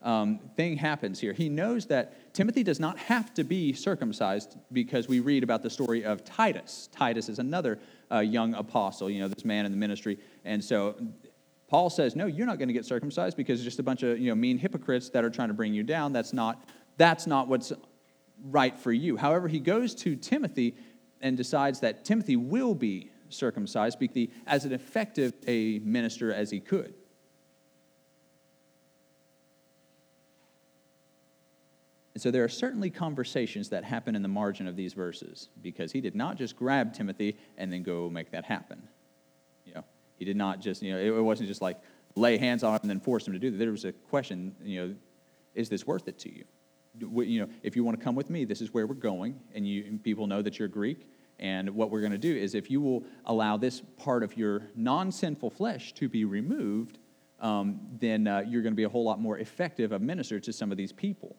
um, 0.06 0.38
thing 0.56 0.76
happens 0.76 1.18
here. 1.18 1.32
He 1.32 1.48
knows 1.48 1.86
that 1.86 2.32
Timothy 2.32 2.62
does 2.62 2.78
not 2.78 2.96
have 2.96 3.34
to 3.34 3.42
be 3.42 3.72
circumcised 3.72 4.56
because 4.72 5.08
we 5.08 5.18
read 5.18 5.42
about 5.42 5.64
the 5.64 5.68
story 5.68 6.04
of 6.04 6.24
Titus. 6.24 6.88
Titus 6.92 7.28
is 7.28 7.40
another 7.40 7.80
uh, 8.12 8.20
young 8.20 8.54
apostle, 8.54 9.10
you 9.10 9.18
know, 9.18 9.26
this 9.26 9.44
man 9.44 9.66
in 9.66 9.72
the 9.72 9.76
ministry. 9.76 10.18
And 10.44 10.62
so 10.62 10.94
Paul 11.66 11.90
says, 11.90 12.14
No, 12.14 12.26
you're 12.26 12.46
not 12.46 12.58
going 12.58 12.68
to 12.68 12.72
get 12.72 12.84
circumcised 12.84 13.36
because 13.36 13.58
it's 13.58 13.64
just 13.64 13.80
a 13.80 13.82
bunch 13.82 14.04
of 14.04 14.20
you 14.20 14.28
know, 14.28 14.36
mean 14.36 14.58
hypocrites 14.58 15.10
that 15.10 15.24
are 15.24 15.30
trying 15.30 15.48
to 15.48 15.54
bring 15.54 15.74
you 15.74 15.82
down. 15.82 16.12
That's 16.12 16.32
not, 16.32 16.68
that's 16.96 17.26
not 17.26 17.48
what's 17.48 17.72
right 18.44 18.78
for 18.78 18.92
you. 18.92 19.16
However, 19.16 19.48
he 19.48 19.58
goes 19.58 19.92
to 19.96 20.14
Timothy 20.14 20.76
and 21.20 21.36
decides 21.36 21.80
that 21.80 22.04
Timothy 22.04 22.36
will 22.36 22.76
be 22.76 23.10
circumcised 23.28 23.98
as 24.46 24.64
an 24.64 24.72
effective 24.72 25.32
a 25.48 25.80
minister 25.80 26.32
as 26.32 26.48
he 26.48 26.60
could. 26.60 26.94
And 32.16 32.22
so 32.22 32.30
there 32.30 32.42
are 32.44 32.48
certainly 32.48 32.88
conversations 32.88 33.68
that 33.68 33.84
happen 33.84 34.16
in 34.16 34.22
the 34.22 34.28
margin 34.28 34.66
of 34.66 34.74
these 34.74 34.94
verses 34.94 35.50
because 35.60 35.92
he 35.92 36.00
did 36.00 36.14
not 36.14 36.38
just 36.38 36.56
grab 36.56 36.94
Timothy 36.94 37.36
and 37.58 37.70
then 37.70 37.82
go 37.82 38.08
make 38.08 38.30
that 38.30 38.42
happen. 38.42 38.88
You 39.66 39.74
know, 39.74 39.84
he 40.18 40.24
did 40.24 40.34
not 40.34 40.58
just, 40.58 40.82
you 40.82 40.94
know, 40.94 40.98
it 40.98 41.22
wasn't 41.22 41.50
just 41.50 41.60
like 41.60 41.78
lay 42.14 42.38
hands 42.38 42.64
on 42.64 42.72
him 42.72 42.80
and 42.84 42.88
then 42.88 43.00
force 43.00 43.26
him 43.26 43.34
to 43.34 43.38
do 43.38 43.50
that. 43.50 43.58
There 43.58 43.70
was 43.70 43.84
a 43.84 43.92
question, 43.92 44.56
you 44.64 44.80
know, 44.80 44.94
is 45.54 45.68
this 45.68 45.86
worth 45.86 46.08
it 46.08 46.18
to 46.20 46.34
you? 46.34 46.46
You 47.22 47.40
know, 47.40 47.50
if 47.62 47.76
you 47.76 47.84
want 47.84 47.98
to 47.98 48.02
come 48.02 48.14
with 48.14 48.30
me, 48.30 48.46
this 48.46 48.62
is 48.62 48.72
where 48.72 48.86
we're 48.86 48.94
going, 48.94 49.38
and 49.54 49.68
you 49.68 49.84
and 49.84 50.02
people 50.02 50.26
know 50.26 50.40
that 50.40 50.58
you're 50.58 50.68
Greek. 50.68 51.06
And 51.38 51.68
what 51.68 51.90
we're 51.90 52.00
going 52.00 52.12
to 52.12 52.18
do 52.18 52.34
is, 52.34 52.54
if 52.54 52.70
you 52.70 52.80
will 52.80 53.04
allow 53.26 53.58
this 53.58 53.82
part 53.98 54.22
of 54.22 54.38
your 54.38 54.62
non-sinful 54.74 55.50
flesh 55.50 55.92
to 55.92 56.08
be 56.08 56.24
removed, 56.24 56.96
um, 57.40 57.78
then 58.00 58.26
uh, 58.26 58.42
you're 58.48 58.62
going 58.62 58.72
to 58.72 58.76
be 58.76 58.84
a 58.84 58.88
whole 58.88 59.04
lot 59.04 59.20
more 59.20 59.36
effective 59.38 59.92
a 59.92 59.98
minister 59.98 60.40
to 60.40 60.50
some 60.50 60.72
of 60.72 60.78
these 60.78 60.92
people 60.92 61.36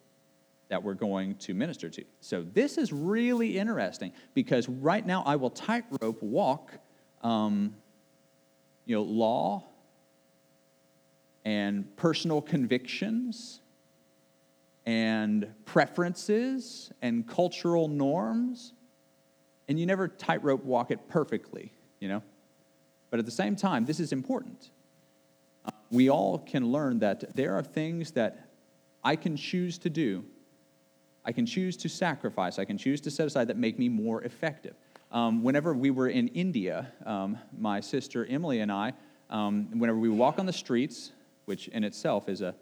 that 0.70 0.84
we're 0.84 0.94
going 0.94 1.36
to 1.36 1.54
minister 1.54 1.90
to. 1.90 2.04
So 2.20 2.44
this 2.44 2.78
is 2.78 2.92
really 2.92 3.58
interesting 3.58 4.12
because 4.34 4.68
right 4.68 5.06
now 5.06 5.24
I 5.26 5.36
will 5.38 5.50
tightrope 5.50 6.22
walk, 6.22 6.74
um, 7.24 7.76
you 8.86 8.96
know, 8.96 9.04
law 9.04 9.64
and 11.46 11.96
personal 11.96 12.42
convictions 12.42 13.62
and 14.86 15.54
preferences 15.66 16.92
and 17.02 17.28
cultural 17.28 17.88
norms, 17.88 18.74
and 19.68 19.80
you 19.80 19.86
never 19.86 20.08
tightrope 20.08 20.64
walk 20.64 20.92
it 20.92 21.10
perfectly, 21.10 21.72
you 22.00 22.08
know. 22.08 22.24
But 23.10 23.20
at 23.20 23.26
the 23.26 23.32
same 23.32 23.56
time, 23.56 23.86
this 23.86 24.00
is 24.00 24.12
important. 24.12 24.72
Uh, 25.66 25.72
we 25.92 26.10
all 26.10 26.40
can 26.40 26.72
learn 26.72 27.00
that 27.00 27.36
there 27.36 27.56
are 27.56 27.64
things 27.64 28.12
that 28.12 28.50
I 29.04 29.16
can 29.16 29.38
choose 29.38 29.78
to 29.80 29.90
do, 29.90 30.26
I 31.28 31.34
can 31.34 31.46
choose 31.46 31.76
to 31.78 31.90
sacrifice, 31.90 32.58
I 32.58 32.64
can 32.64 32.78
choose 32.78 33.02
to 33.02 33.12
set 33.12 33.28
aside 33.28 33.50
that 33.50 33.58
make 33.58 33.78
me 33.78 33.90
more 33.90 34.24
effective. 34.24 34.76
Um, 35.12 35.44
whenever 35.44 35.74
we 35.74 35.92
were 35.92 36.08
in 36.08 36.30
India, 36.30 36.94
um, 37.06 37.38
my 37.60 37.82
sister 37.82 38.26
Emily 38.26 38.62
and 38.62 38.72
I, 38.72 38.94
um, 39.30 39.68
whenever 39.78 40.00
we 40.00 40.08
walk 40.08 40.40
on 40.40 40.46
the 40.46 40.54
streets, 40.54 41.12
which 41.44 41.68
in 41.68 41.84
itself 41.84 42.30
is 42.30 42.40
a, 42.40 42.56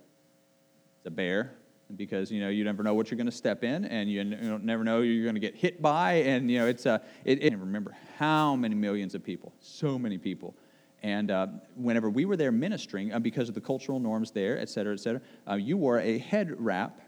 a 1.06 1.12
bear, 1.12 1.54
because 1.95 2.32
you 2.32 2.41
know 2.41 2.49
you 2.49 2.63
never 2.63 2.82
know 2.82 2.95
what 2.95 3.12
you're 3.12 3.17
going 3.17 3.28
to 3.28 3.32
step 3.32 3.63
in, 3.63 3.86
and 3.86 4.10
you, 4.12 4.23
you 4.23 4.58
never 4.58 4.84
know 4.84 5.01
you're 5.01 5.23
going 5.23 5.36
to 5.36 5.39
get 5.39 5.56
hit 5.56 5.80
by, 5.80 6.13
and 6.13 6.49
you 6.49 6.58
know 6.58 6.65
it's 6.65 6.88
a. 6.88 7.04
It, 7.23 7.43
it, 7.43 7.56
remember 7.56 7.95
how 8.17 8.56
many 8.56 8.73
millions 8.73 9.13
of 9.13 9.23
people, 9.23 9.54
so 9.60 9.99
many 9.99 10.17
people, 10.17 10.56
and 11.04 11.30
uh, 11.30 11.47
whenever 11.75 12.10
we 12.10 12.25
were 12.25 12.36
there 12.36 12.51
ministering, 12.51 13.13
uh, 13.13 13.19
because 13.19 13.47
of 13.47 13.54
the 13.54 13.62
cultural 13.62 13.99
norms 13.99 14.32
there, 14.32 14.58
et 14.58 14.69
cetera, 14.69 14.93
et 14.93 14.99
cetera, 14.99 15.21
uh, 15.47 15.54
you 15.54 15.78
wore 15.78 15.99
a 15.99 16.17
head 16.17 16.56
wrap 16.58 16.99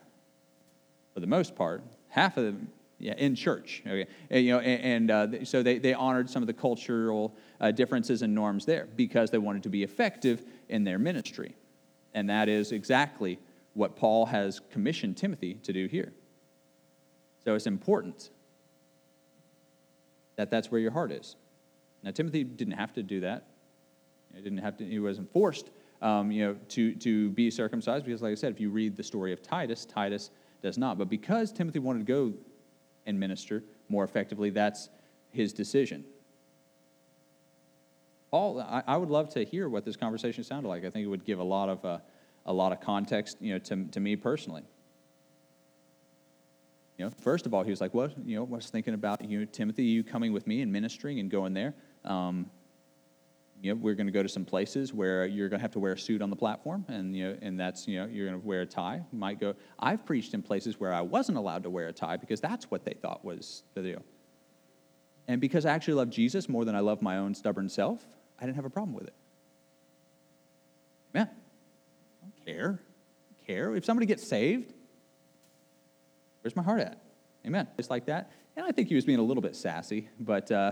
for 1.17 1.21
the 1.21 1.25
most 1.25 1.55
part. 1.55 1.81
Half 2.09 2.37
of 2.37 2.43
them, 2.43 2.67
yeah, 2.99 3.15
in 3.17 3.33
church. 3.33 3.81
Okay, 3.87 4.05
and, 4.29 4.45
you 4.45 4.51
know, 4.51 4.59
and, 4.59 5.09
and 5.09 5.35
uh, 5.35 5.45
so 5.45 5.63
they, 5.63 5.79
they 5.79 5.95
honored 5.95 6.29
some 6.29 6.43
of 6.43 6.47
the 6.47 6.53
cultural 6.53 7.35
uh, 7.59 7.71
differences 7.71 8.21
and 8.21 8.35
norms 8.35 8.67
there 8.67 8.87
because 8.95 9.31
they 9.31 9.39
wanted 9.39 9.63
to 9.63 9.69
be 9.69 9.81
effective 9.81 10.45
in 10.69 10.83
their 10.83 10.99
ministry, 10.99 11.55
and 12.13 12.29
that 12.29 12.47
is 12.47 12.71
exactly 12.71 13.39
what 13.73 13.95
Paul 13.95 14.27
has 14.27 14.61
commissioned 14.71 15.17
Timothy 15.17 15.55
to 15.63 15.73
do 15.73 15.87
here. 15.87 16.13
So 17.43 17.55
it's 17.55 17.65
important 17.65 18.29
that 20.35 20.51
that's 20.51 20.69
where 20.69 20.79
your 20.79 20.91
heart 20.91 21.11
is. 21.11 21.35
Now, 22.03 22.11
Timothy 22.11 22.43
didn't 22.43 22.75
have 22.75 22.93
to 22.93 23.01
do 23.01 23.21
that. 23.21 23.47
He 24.35 24.41
didn't 24.43 24.59
have 24.59 24.77
to. 24.77 24.85
He 24.85 24.99
wasn't 24.99 25.33
forced, 25.33 25.71
um, 26.03 26.31
you 26.31 26.45
know, 26.45 26.55
to 26.69 26.93
to 26.93 27.31
be 27.31 27.49
circumcised 27.49 28.05
because, 28.05 28.21
like 28.21 28.33
I 28.33 28.35
said, 28.35 28.53
if 28.53 28.59
you 28.59 28.69
read 28.69 28.95
the 28.95 29.01
story 29.01 29.33
of 29.33 29.41
Titus, 29.41 29.83
Titus 29.83 30.29
does 30.61 30.77
not. 30.77 30.97
But 30.97 31.09
because 31.09 31.51
Timothy 31.51 31.79
wanted 31.79 32.05
to 32.05 32.05
go 32.05 32.33
and 33.05 33.19
minister 33.19 33.63
more 33.89 34.03
effectively, 34.03 34.49
that's 34.49 34.89
his 35.31 35.53
decision. 35.53 36.03
Paul, 38.31 38.59
I, 38.59 38.83
I 38.85 38.97
would 38.97 39.09
love 39.09 39.29
to 39.29 39.45
hear 39.45 39.69
what 39.69 39.85
this 39.85 39.95
conversation 39.95 40.43
sounded 40.43 40.67
like. 40.67 40.83
I 40.83 40.89
think 40.89 41.05
it 41.05 41.07
would 41.07 41.25
give 41.25 41.39
a 41.39 41.43
lot 41.43 41.69
of 41.69 41.85
uh, 41.85 41.99
a 42.45 42.53
lot 42.53 42.71
of 42.71 42.79
context, 42.79 43.37
you 43.41 43.53
know, 43.53 43.59
to, 43.59 43.85
to 43.85 43.99
me 43.99 44.15
personally. 44.15 44.63
You 46.97 47.05
know, 47.05 47.11
first 47.21 47.45
of 47.45 47.53
all, 47.53 47.63
he 47.63 47.69
was 47.69 47.79
like, 47.79 47.93
"What? 47.93 48.13
You 48.25 48.37
know, 48.37 48.43
I 48.43 48.47
was 48.47 48.69
thinking 48.69 48.93
about 48.93 49.23
you, 49.23 49.45
Timothy, 49.45 49.83
you 49.83 50.03
coming 50.03 50.33
with 50.33 50.47
me 50.47 50.61
and 50.61 50.71
ministering 50.71 51.19
and 51.19 51.29
going 51.29 51.53
there. 51.53 51.75
Um, 52.03 52.49
you 53.61 53.73
know, 53.73 53.79
we're 53.81 53.95
going 53.95 54.07
to 54.07 54.13
go 54.13 54.21
to 54.21 54.29
some 54.29 54.45
places 54.45 54.93
where 54.93 55.25
you're 55.25 55.49
going 55.49 55.59
to 55.59 55.63
have 55.63 55.71
to 55.71 55.79
wear 55.79 55.93
a 55.93 55.97
suit 55.97 56.21
on 56.21 56.29
the 56.29 56.35
platform, 56.35 56.85
and 56.87 57.15
you 57.15 57.27
know, 57.27 57.37
and 57.41 57.59
that's 57.59 57.87
you 57.87 57.99
know, 57.99 58.05
you're 58.05 58.27
going 58.27 58.39
to 58.39 58.45
wear 58.45 58.61
a 58.61 58.65
tie. 58.65 59.01
Might 59.11 59.39
go. 59.39 59.55
I've 59.79 60.05
preached 60.05 60.33
in 60.33 60.41
places 60.41 60.79
where 60.79 60.93
I 60.93 61.01
wasn't 61.01 61.37
allowed 61.37 61.63
to 61.63 61.69
wear 61.69 61.87
a 61.87 61.93
tie 61.93 62.17
because 62.17 62.39
that's 62.39 62.69
what 62.69 62.85
they 62.85 62.93
thought 62.93 63.25
was 63.25 63.63
the 63.73 63.81
deal. 63.81 64.03
And 65.27 65.41
because 65.41 65.65
I 65.65 65.71
actually 65.71 65.95
love 65.95 66.09
Jesus 66.09 66.47
more 66.47 66.65
than 66.65 66.75
I 66.75 66.79
love 66.79 67.01
my 67.01 67.17
own 67.17 67.33
stubborn 67.33 67.67
self, 67.67 68.05
I 68.39 68.45
didn't 68.45 68.55
have 68.55 68.65
a 68.65 68.69
problem 68.69 68.93
with 68.93 69.07
it. 69.07 69.13
Man, 71.13 71.29
I 71.29 72.25
don't 72.25 72.45
care. 72.45 72.79
Care. 73.45 73.75
If 73.75 73.85
somebody 73.85 74.05
gets 74.05 74.25
saved, 74.25 74.73
where's 76.41 76.55
my 76.55 76.63
heart 76.63 76.79
at? 76.79 77.01
Amen. 77.45 77.67
Just 77.75 77.89
like 77.89 78.05
that. 78.05 78.31
And 78.55 78.65
I 78.65 78.71
think 78.71 78.87
he 78.87 78.95
was 78.95 79.05
being 79.05 79.19
a 79.19 79.23
little 79.23 79.41
bit 79.41 79.55
sassy, 79.55 80.09
but 80.19 80.51
uh, 80.51 80.71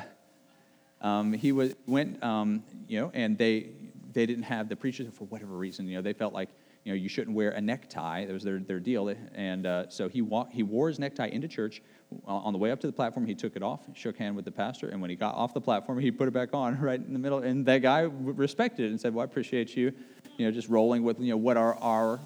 um, 1.02 1.34
he 1.34 1.52
was, 1.52 1.76
went, 1.86 2.24
um, 2.24 2.64
you 2.88 3.00
know, 3.00 3.12
and 3.14 3.38
they 3.38 3.70
they 4.14 4.26
didn't 4.26 4.44
have 4.44 4.70
the 4.70 4.76
preachers 4.76 5.08
for 5.14 5.26
whatever 5.26 5.58
reason. 5.58 5.88
You 5.88 5.98
know, 5.98 6.02
they 6.02 6.14
felt 6.14 6.34
like 6.34 6.50
you 6.84 6.92
know 6.92 6.96
you 6.96 7.10
shouldn't 7.10 7.36
wear 7.36 7.52
a 7.52 7.62
necktie. 7.62 8.26
That 8.26 8.34
was 8.34 8.44
their, 8.44 8.60
their 8.60 8.80
deal. 8.80 9.14
And 9.34 9.66
uh, 9.66 9.90
so 9.90 10.08
he 10.08 10.22
walked, 10.22 10.54
he 10.54 10.64
wore 10.64 10.88
his 10.88 11.00
necktie 11.00 11.28
into 11.28 11.48
church. 11.48 11.82
On 12.26 12.54
the 12.54 12.60
way 12.60 12.72
up 12.72 12.80
to 12.82 12.88
the 12.88 12.94
platform, 12.94 13.26
he 13.26 13.34
took 13.34 13.56
it 13.56 13.64
off, 13.64 13.82
shook 13.94 14.16
hand 14.18 14.36
with 14.36 14.46
the 14.46 14.52
pastor, 14.52 14.90
and 14.90 15.02
when 15.02 15.10
he 15.10 15.16
got 15.16 15.36
off 15.36 15.54
the 15.54 15.60
platform, 15.60 16.00
he 16.00 16.12
put 16.12 16.28
it 16.28 16.34
back 16.34 16.54
on 16.54 16.80
right 16.80 17.00
in 17.00 17.12
the 17.12 17.20
middle. 17.20 17.40
And 17.40 17.66
that 17.66 17.82
guy 17.82 18.02
respected 18.02 18.86
it 18.86 18.90
and 18.90 19.02
said, 19.02 19.14
"Well, 19.14 19.22
I 19.22 19.26
appreciate 19.26 19.76
you." 19.76 19.92
you 20.38 20.46
know, 20.46 20.52
just 20.52 20.70
rolling 20.70 21.04
with, 21.04 21.20
you 21.20 21.30
know, 21.30 21.38
what 21.38 21.58
are 21.58 21.76
our, 21.76 22.20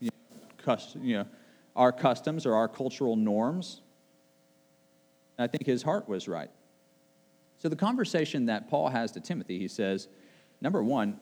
you 0.00 0.10
know, 0.10 0.46
cust- 0.58 0.96
you 0.96 1.18
know, 1.18 1.26
our 1.74 1.92
customs 1.92 2.46
or 2.46 2.54
our 2.54 2.68
cultural 2.68 3.16
norms. 3.16 3.80
And 5.38 5.44
I 5.44 5.48
think 5.48 5.66
his 5.66 5.82
heart 5.82 6.08
was 6.08 6.28
right. 6.28 6.50
So 7.64 7.70
the 7.70 7.76
conversation 7.76 8.44
that 8.46 8.68
Paul 8.68 8.90
has 8.90 9.12
to 9.12 9.20
Timothy, 9.20 9.58
he 9.58 9.68
says, 9.68 10.08
number 10.60 10.82
one, 10.82 11.18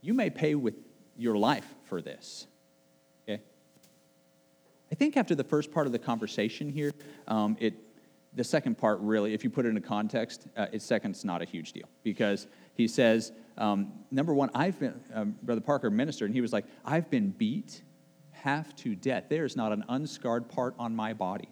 you 0.00 0.12
may 0.12 0.28
pay 0.28 0.56
with 0.56 0.74
your 1.16 1.38
life 1.38 1.72
for 1.84 2.02
this. 2.02 2.48
Okay? 3.22 3.40
I 4.90 4.94
think 4.96 5.16
after 5.16 5.36
the 5.36 5.44
first 5.44 5.70
part 5.70 5.86
of 5.86 5.92
the 5.92 5.98
conversation 6.00 6.68
here, 6.68 6.90
um, 7.28 7.56
it 7.60 7.74
the 8.34 8.42
second 8.42 8.76
part 8.76 8.98
really, 9.00 9.34
if 9.34 9.44
you 9.44 9.50
put 9.50 9.66
it 9.66 9.68
in 9.68 9.76
a 9.76 9.80
context, 9.80 10.48
uh, 10.56 10.66
it's 10.72 10.84
second, 10.84 11.12
it's 11.12 11.24
not 11.24 11.42
a 11.42 11.44
huge 11.44 11.72
deal 11.72 11.88
because 12.02 12.48
he 12.74 12.88
says, 12.88 13.30
um, 13.56 13.92
number 14.10 14.34
one, 14.34 14.50
I've 14.56 14.80
been, 14.80 15.00
um, 15.14 15.36
Brother 15.44 15.60
Parker 15.60 15.90
ministered, 15.90 16.26
and 16.26 16.34
he 16.34 16.40
was 16.40 16.52
like, 16.52 16.64
I've 16.84 17.08
been 17.08 17.30
beat 17.30 17.82
half 18.32 18.74
to 18.76 18.96
death. 18.96 19.26
There 19.28 19.44
is 19.44 19.54
not 19.54 19.70
an 19.70 19.84
unscarred 19.88 20.48
part 20.48 20.74
on 20.76 20.96
my 20.96 21.12
body 21.12 21.48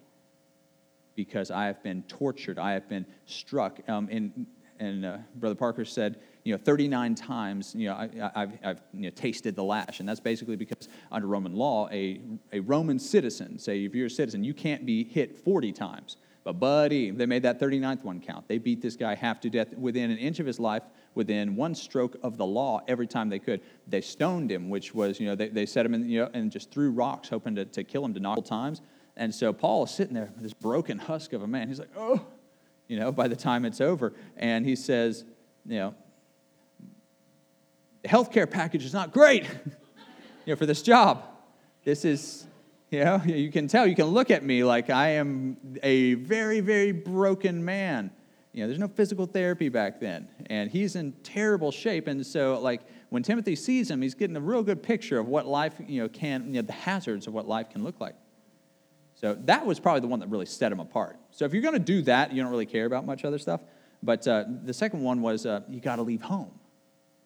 because 1.17 1.51
I 1.51 1.65
have 1.65 1.83
been 1.83 2.03
tortured. 2.03 2.57
I 2.57 2.71
have 2.71 2.87
been 2.87 3.05
struck. 3.25 3.81
Um, 3.89 4.07
and 4.09 4.45
and 4.79 5.05
uh, 5.05 5.17
Brother 5.35 5.55
Parker 5.55 5.83
said, 5.83 6.19
you 6.43 6.53
know, 6.53 6.61
39 6.63 7.15
times, 7.15 7.73
you 7.75 7.87
know, 7.87 7.95
I, 7.95 8.39
have 8.39 8.57
I've 8.63 8.81
you 8.93 9.01
know, 9.01 9.09
tasted 9.09 9.55
the 9.55 9.63
lash. 9.63 9.99
And 9.99 10.07
that's 10.07 10.19
basically 10.19 10.55
because 10.55 10.87
under 11.11 11.27
Roman 11.27 11.53
law, 11.53 11.89
a, 11.91 12.21
a 12.53 12.59
Roman 12.59 12.99
citizen, 12.99 13.57
say 13.57 13.83
if 13.83 13.95
you're 13.95 14.05
a 14.05 14.09
citizen, 14.09 14.43
you 14.43 14.53
can't 14.53 14.85
be 14.85 15.03
hit 15.03 15.35
40 15.35 15.71
times. 15.71 16.17
But 16.43 16.59
buddy, 16.59 17.11
they 17.11 17.25
made 17.25 17.41
that 17.41 17.59
39th 17.59 18.03
one 18.03 18.21
count. 18.21 18.47
They 18.47 18.59
beat 18.59 18.81
this 18.81 18.95
guy 18.95 19.15
half 19.15 19.41
to 19.41 19.49
death 19.49 19.75
within 19.75 20.11
an 20.11 20.17
inch 20.17 20.39
of 20.39 20.45
his 20.45 20.59
life, 20.59 20.83
within 21.13 21.55
one 21.55 21.75
stroke 21.75 22.15
of 22.23 22.37
the 22.37 22.45
law 22.45 22.81
every 22.87 23.07
time 23.07 23.29
they 23.29 23.39
could. 23.39 23.59
They 23.87 23.99
stoned 23.99 24.49
him, 24.49 24.69
which 24.69 24.93
was, 24.93 25.19
you 25.19 25.25
know, 25.25 25.35
they, 25.35 25.49
they 25.49 25.65
set 25.65 25.85
him 25.85 25.93
in, 25.93 26.07
you 26.07 26.21
know, 26.21 26.29
and 26.33 26.49
just 26.49 26.71
threw 26.71 26.91
rocks 26.91 27.27
hoping 27.27 27.55
to, 27.55 27.65
to 27.65 27.83
kill 27.83 28.05
him 28.05 28.13
to 28.13 28.19
knock 28.21 28.45
times. 28.45 28.81
And 29.17 29.33
so 29.33 29.51
Paul 29.51 29.83
is 29.83 29.91
sitting 29.91 30.13
there, 30.13 30.29
with 30.35 30.43
this 30.43 30.53
broken 30.53 30.99
husk 30.99 31.33
of 31.33 31.41
a 31.41 31.47
man. 31.47 31.67
He's 31.67 31.79
like, 31.79 31.91
oh, 31.97 32.23
you 32.87 32.97
know, 32.99 33.11
by 33.11 33.27
the 33.27 33.35
time 33.35 33.65
it's 33.65 33.81
over. 33.81 34.13
And 34.37 34.65
he 34.65 34.75
says, 34.75 35.25
you 35.65 35.79
know, 35.79 35.95
the 38.03 38.07
health 38.07 38.31
care 38.31 38.47
package 38.47 38.85
is 38.85 38.93
not 38.93 39.11
great, 39.11 39.43
you 40.45 40.53
know, 40.53 40.55
for 40.55 40.67
this 40.67 40.83
job. 40.83 41.23
This 41.83 42.05
is, 42.05 42.45
you 42.91 43.03
know, 43.03 43.21
you 43.25 43.51
can 43.51 43.67
tell, 43.67 43.87
you 43.87 43.95
can 43.95 44.05
look 44.05 44.29
at 44.29 44.45
me 44.45 44.63
like 44.63 44.91
I 44.91 45.09
am 45.09 45.57
a 45.81 46.13
very, 46.13 46.59
very 46.59 46.91
broken 46.91 47.65
man. 47.65 48.11
You 48.53 48.63
know, 48.63 48.67
there's 48.67 48.79
no 48.79 48.87
physical 48.87 49.25
therapy 49.25 49.69
back 49.69 49.99
then, 49.99 50.27
and 50.47 50.71
he's 50.71 50.95
in 50.95 51.11
terrible 51.23 51.71
shape. 51.71 52.07
And 52.07 52.25
so, 52.25 52.59
like, 52.59 52.81
when 53.09 53.21
Timothy 53.21 53.55
sees 53.55 53.91
him, 53.91 54.01
he's 54.01 54.15
getting 54.15 54.35
a 54.35 54.41
real 54.41 54.63
good 54.63 54.81
picture 54.81 55.19
of 55.19 55.27
what 55.27 55.45
life, 55.45 55.75
you 55.85 56.01
know, 56.01 56.09
can, 56.09 56.47
you 56.47 56.53
know, 56.53 56.61
the 56.63 56.73
hazards 56.73 57.27
of 57.27 57.33
what 57.33 57.47
life 57.47 57.69
can 57.69 57.83
look 57.83 57.99
like. 57.99 58.15
So 59.19 59.35
that 59.45 59.65
was 59.65 59.79
probably 59.79 60.01
the 60.01 60.07
one 60.07 60.19
that 60.19 60.29
really 60.29 60.45
set 60.45 60.71
him 60.71 60.79
apart. 60.79 61.17
So 61.31 61.43
if 61.45 61.51
you're 61.51 61.63
going 61.63 61.73
to 61.73 61.79
do 61.79 62.03
that, 62.03 62.31
you 62.31 62.41
don't 62.41 62.51
really 62.51 62.67
care 62.67 62.85
about 62.85 63.03
much 63.03 63.25
other 63.25 63.39
stuff. 63.39 63.61
But 64.03 64.27
uh, 64.27 64.45
the 64.63 64.73
second 64.73 65.01
one 65.01 65.21
was 65.21 65.47
uh, 65.47 65.61
you 65.67 65.81
got 65.81 65.95
to 65.95 66.03
leave 66.03 66.21
home. 66.21 66.51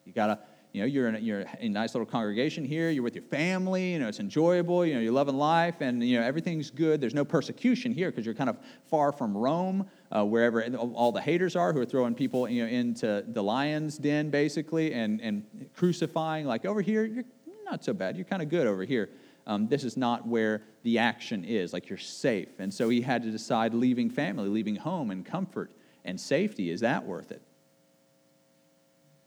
You 0.06 0.13
got 0.13 0.27
to 0.27 0.39
you 0.73 0.80
know, 0.80 0.88
you're 0.88 1.10
in, 1.10 1.15
a, 1.15 1.19
you're 1.19 1.41
in 1.41 1.47
a 1.60 1.69
nice 1.69 1.93
little 1.93 2.06
congregation 2.06 2.63
here, 2.63 2.89
you're 2.89 3.04
with 3.04 3.15
your 3.15 3.25
family, 3.25 3.91
you 3.91 3.99
know, 3.99 4.08
it's 4.08 4.21
enjoyable, 4.21 4.86
you 4.86 4.93
know, 4.93 5.01
you're 5.01 5.12
loving 5.12 5.36
life, 5.36 5.82
and, 5.82 6.01
you 6.01 6.17
know, 6.17 6.25
everything's 6.25 6.71
good. 6.71 7.01
There's 7.01 7.13
no 7.13 7.25
persecution 7.25 7.93
here 7.93 8.10
because 8.10 8.25
you're 8.25 8.36
kind 8.36 8.49
of 8.49 8.58
far 8.86 9.12
from 9.12 9.38
Rome, 9.38 9.89
uh, 10.12 10.23
wherever 10.23 10.63
all 10.77 11.12
the 11.12 11.19
haters 11.19 11.58
are 11.58 11.73
who 11.73 11.82
are 11.82 11.86
throwing 11.86 12.15
people, 12.15 12.47
you 12.47 12.63
know, 12.63 12.69
into 12.69 13.25
the 13.27 13.43
lion's 13.43 13.97
den, 13.97 14.30
basically, 14.30 14.93
and, 14.93 15.19
and 15.19 15.69
crucifying. 15.75 16.45
Like, 16.45 16.65
over 16.65 16.82
here, 16.82 17.04
you're 17.04 17.25
not 17.65 17.84
so 17.84 17.93
bad. 17.93 18.15
You're 18.15 18.25
kind 18.25 18.41
of 18.41 18.47
good 18.47 18.65
over 18.65 18.86
here. 18.86 19.10
Um, 19.47 19.67
this 19.67 19.84
is 19.84 19.97
not 19.97 20.27
where 20.27 20.62
the 20.84 20.99
action 20.99 21.43
is. 21.43 21.73
Like, 21.73 21.89
you're 21.89 21.97
safe. 21.97 22.60
And 22.60 22.73
so 22.73 22.89
he 22.89 23.01
had 23.01 23.23
to 23.23 23.32
decide 23.32 23.73
leaving 23.73 24.10
family, 24.10 24.49
leaving 24.49 24.75
home 24.75 25.12
and 25.12 25.25
comfort 25.25 25.71
and 26.06 26.19
safety. 26.19 26.69
Is 26.69 26.82
that 26.82 27.06
worth 27.06 27.32
it? 27.32 27.41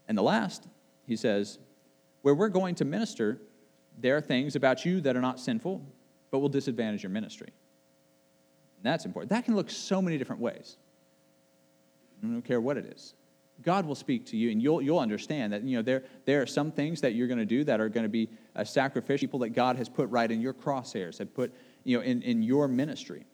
And 0.09 0.17
the 0.17 0.23
last 0.23 0.67
he 1.07 1.17
says, 1.17 1.59
Where 2.23 2.35
we're 2.35 2.49
going 2.49 2.75
to 2.77 2.85
minister, 2.85 3.39
there 3.99 4.17
are 4.17 4.21
things 4.21 4.57
about 4.57 4.85
you 4.85 5.01
that 5.03 5.17
are 5.17 5.21
not 5.21 5.39
sinful, 5.39 5.83
but 6.31 6.39
will 6.39 6.49
disadvantage 6.49 7.03
your 7.03 7.11
ministry. 7.11 7.49
And 7.49 8.93
that's 8.93 9.05
important. 9.05 9.31
That 9.31 9.45
can 9.45 9.55
look 9.55 9.71
so 9.71 10.03
many 10.03 10.19
different 10.19 10.41
ways. 10.43 10.77
I 12.23 12.27
don't 12.27 12.43
care 12.43 12.61
what 12.61 12.77
it 12.77 12.87
is. 12.87 13.15
God 13.63 13.87
will 13.87 13.95
speak 13.95 14.27
to 14.27 14.37
you, 14.37 14.51
and 14.51 14.63
you'll, 14.63 14.83
you'll 14.83 14.99
understand 14.99 15.53
that 15.53 15.63
you 15.63 15.77
know, 15.77 15.83
there, 15.83 16.03
there 16.25 16.43
are 16.43 16.47
some 16.47 16.71
things 16.71 17.01
that 17.01 17.15
you're 17.15 17.29
going 17.29 17.39
to 17.39 17.47
do 17.47 17.65
that 17.65 17.81
are 17.81 17.89
going 17.89 18.05
to 18.05 18.11
be 18.11 18.29
a 18.55 18.67
sacrificial 18.67 19.27
people 19.27 19.39
that 19.41 19.51
God 19.51 19.77
has 19.77 19.89
put 19.89 20.09
right 20.11 20.31
in 20.31 20.41
your 20.41 20.53
crosshairs, 20.53 21.19
have 21.19 21.33
put 21.35 21.53
you 21.85 21.97
know, 21.97 22.03
in, 22.03 22.23
in 22.23 22.43
your 22.43 22.69
ministry. 22.69 23.25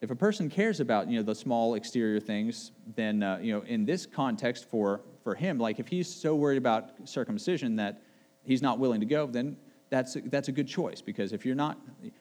if 0.00 0.10
a 0.10 0.16
person 0.16 0.48
cares 0.48 0.80
about 0.80 1.08
you 1.08 1.18
know 1.18 1.22
the 1.22 1.34
small 1.34 1.74
exterior 1.74 2.20
things, 2.20 2.72
then 2.94 3.22
uh, 3.22 3.38
you 3.42 3.52
know 3.52 3.62
in 3.66 3.84
this 3.84 4.06
context 4.06 4.68
for 4.70 5.00
for 5.22 5.34
him, 5.34 5.58
like 5.58 5.78
if 5.78 5.88
he's 5.88 6.08
so 6.12 6.34
worried 6.34 6.58
about 6.58 6.90
circumcision 7.04 7.76
that 7.76 8.02
he's 8.44 8.62
not 8.62 8.78
willing 8.78 9.00
to 9.00 9.06
go, 9.06 9.26
then 9.26 9.56
that's 9.90 10.16
a, 10.16 10.20
that's 10.22 10.48
a 10.48 10.52
good 10.52 10.68
choice 10.68 11.00
because 11.00 11.32
if 11.32 11.44
you're 11.44 11.54
not, 11.54 11.78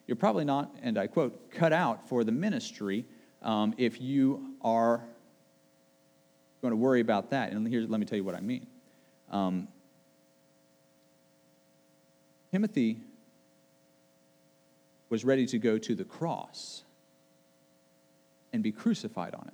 you're 0.08 0.18
probably 0.18 0.46
not, 0.46 0.76
and 0.82 0.98
I 0.98 1.08
quote, 1.08 1.52
cut 1.52 1.74
out 1.74 2.08
for 2.08 2.24
the 2.24 2.32
ministry 2.32 3.06
um, 3.42 3.74
if 3.78 4.02
you 4.02 4.56
are 4.62 5.04
going 6.62 6.72
to 6.72 6.78
worry 6.78 7.02
about 7.02 7.30
that. 7.32 7.52
And 7.52 7.68
here, 7.68 7.86
let 7.88 8.00
me 8.00 8.06
tell 8.06 8.18
you 8.18 8.24
what 8.24 8.36
I 8.36 8.42
mean. 8.42 8.68
Um, 9.32 9.68
Timothy 12.52 12.98
was 15.10 15.24
ready 15.24 15.46
to 15.48 15.58
go 15.58 15.78
to 15.78 15.96
the 15.96 16.04
cross 16.04 16.84
and 18.54 18.64
be 18.64 18.72
crucified 18.72 19.36
on 19.36 19.48
it. 19.48 19.54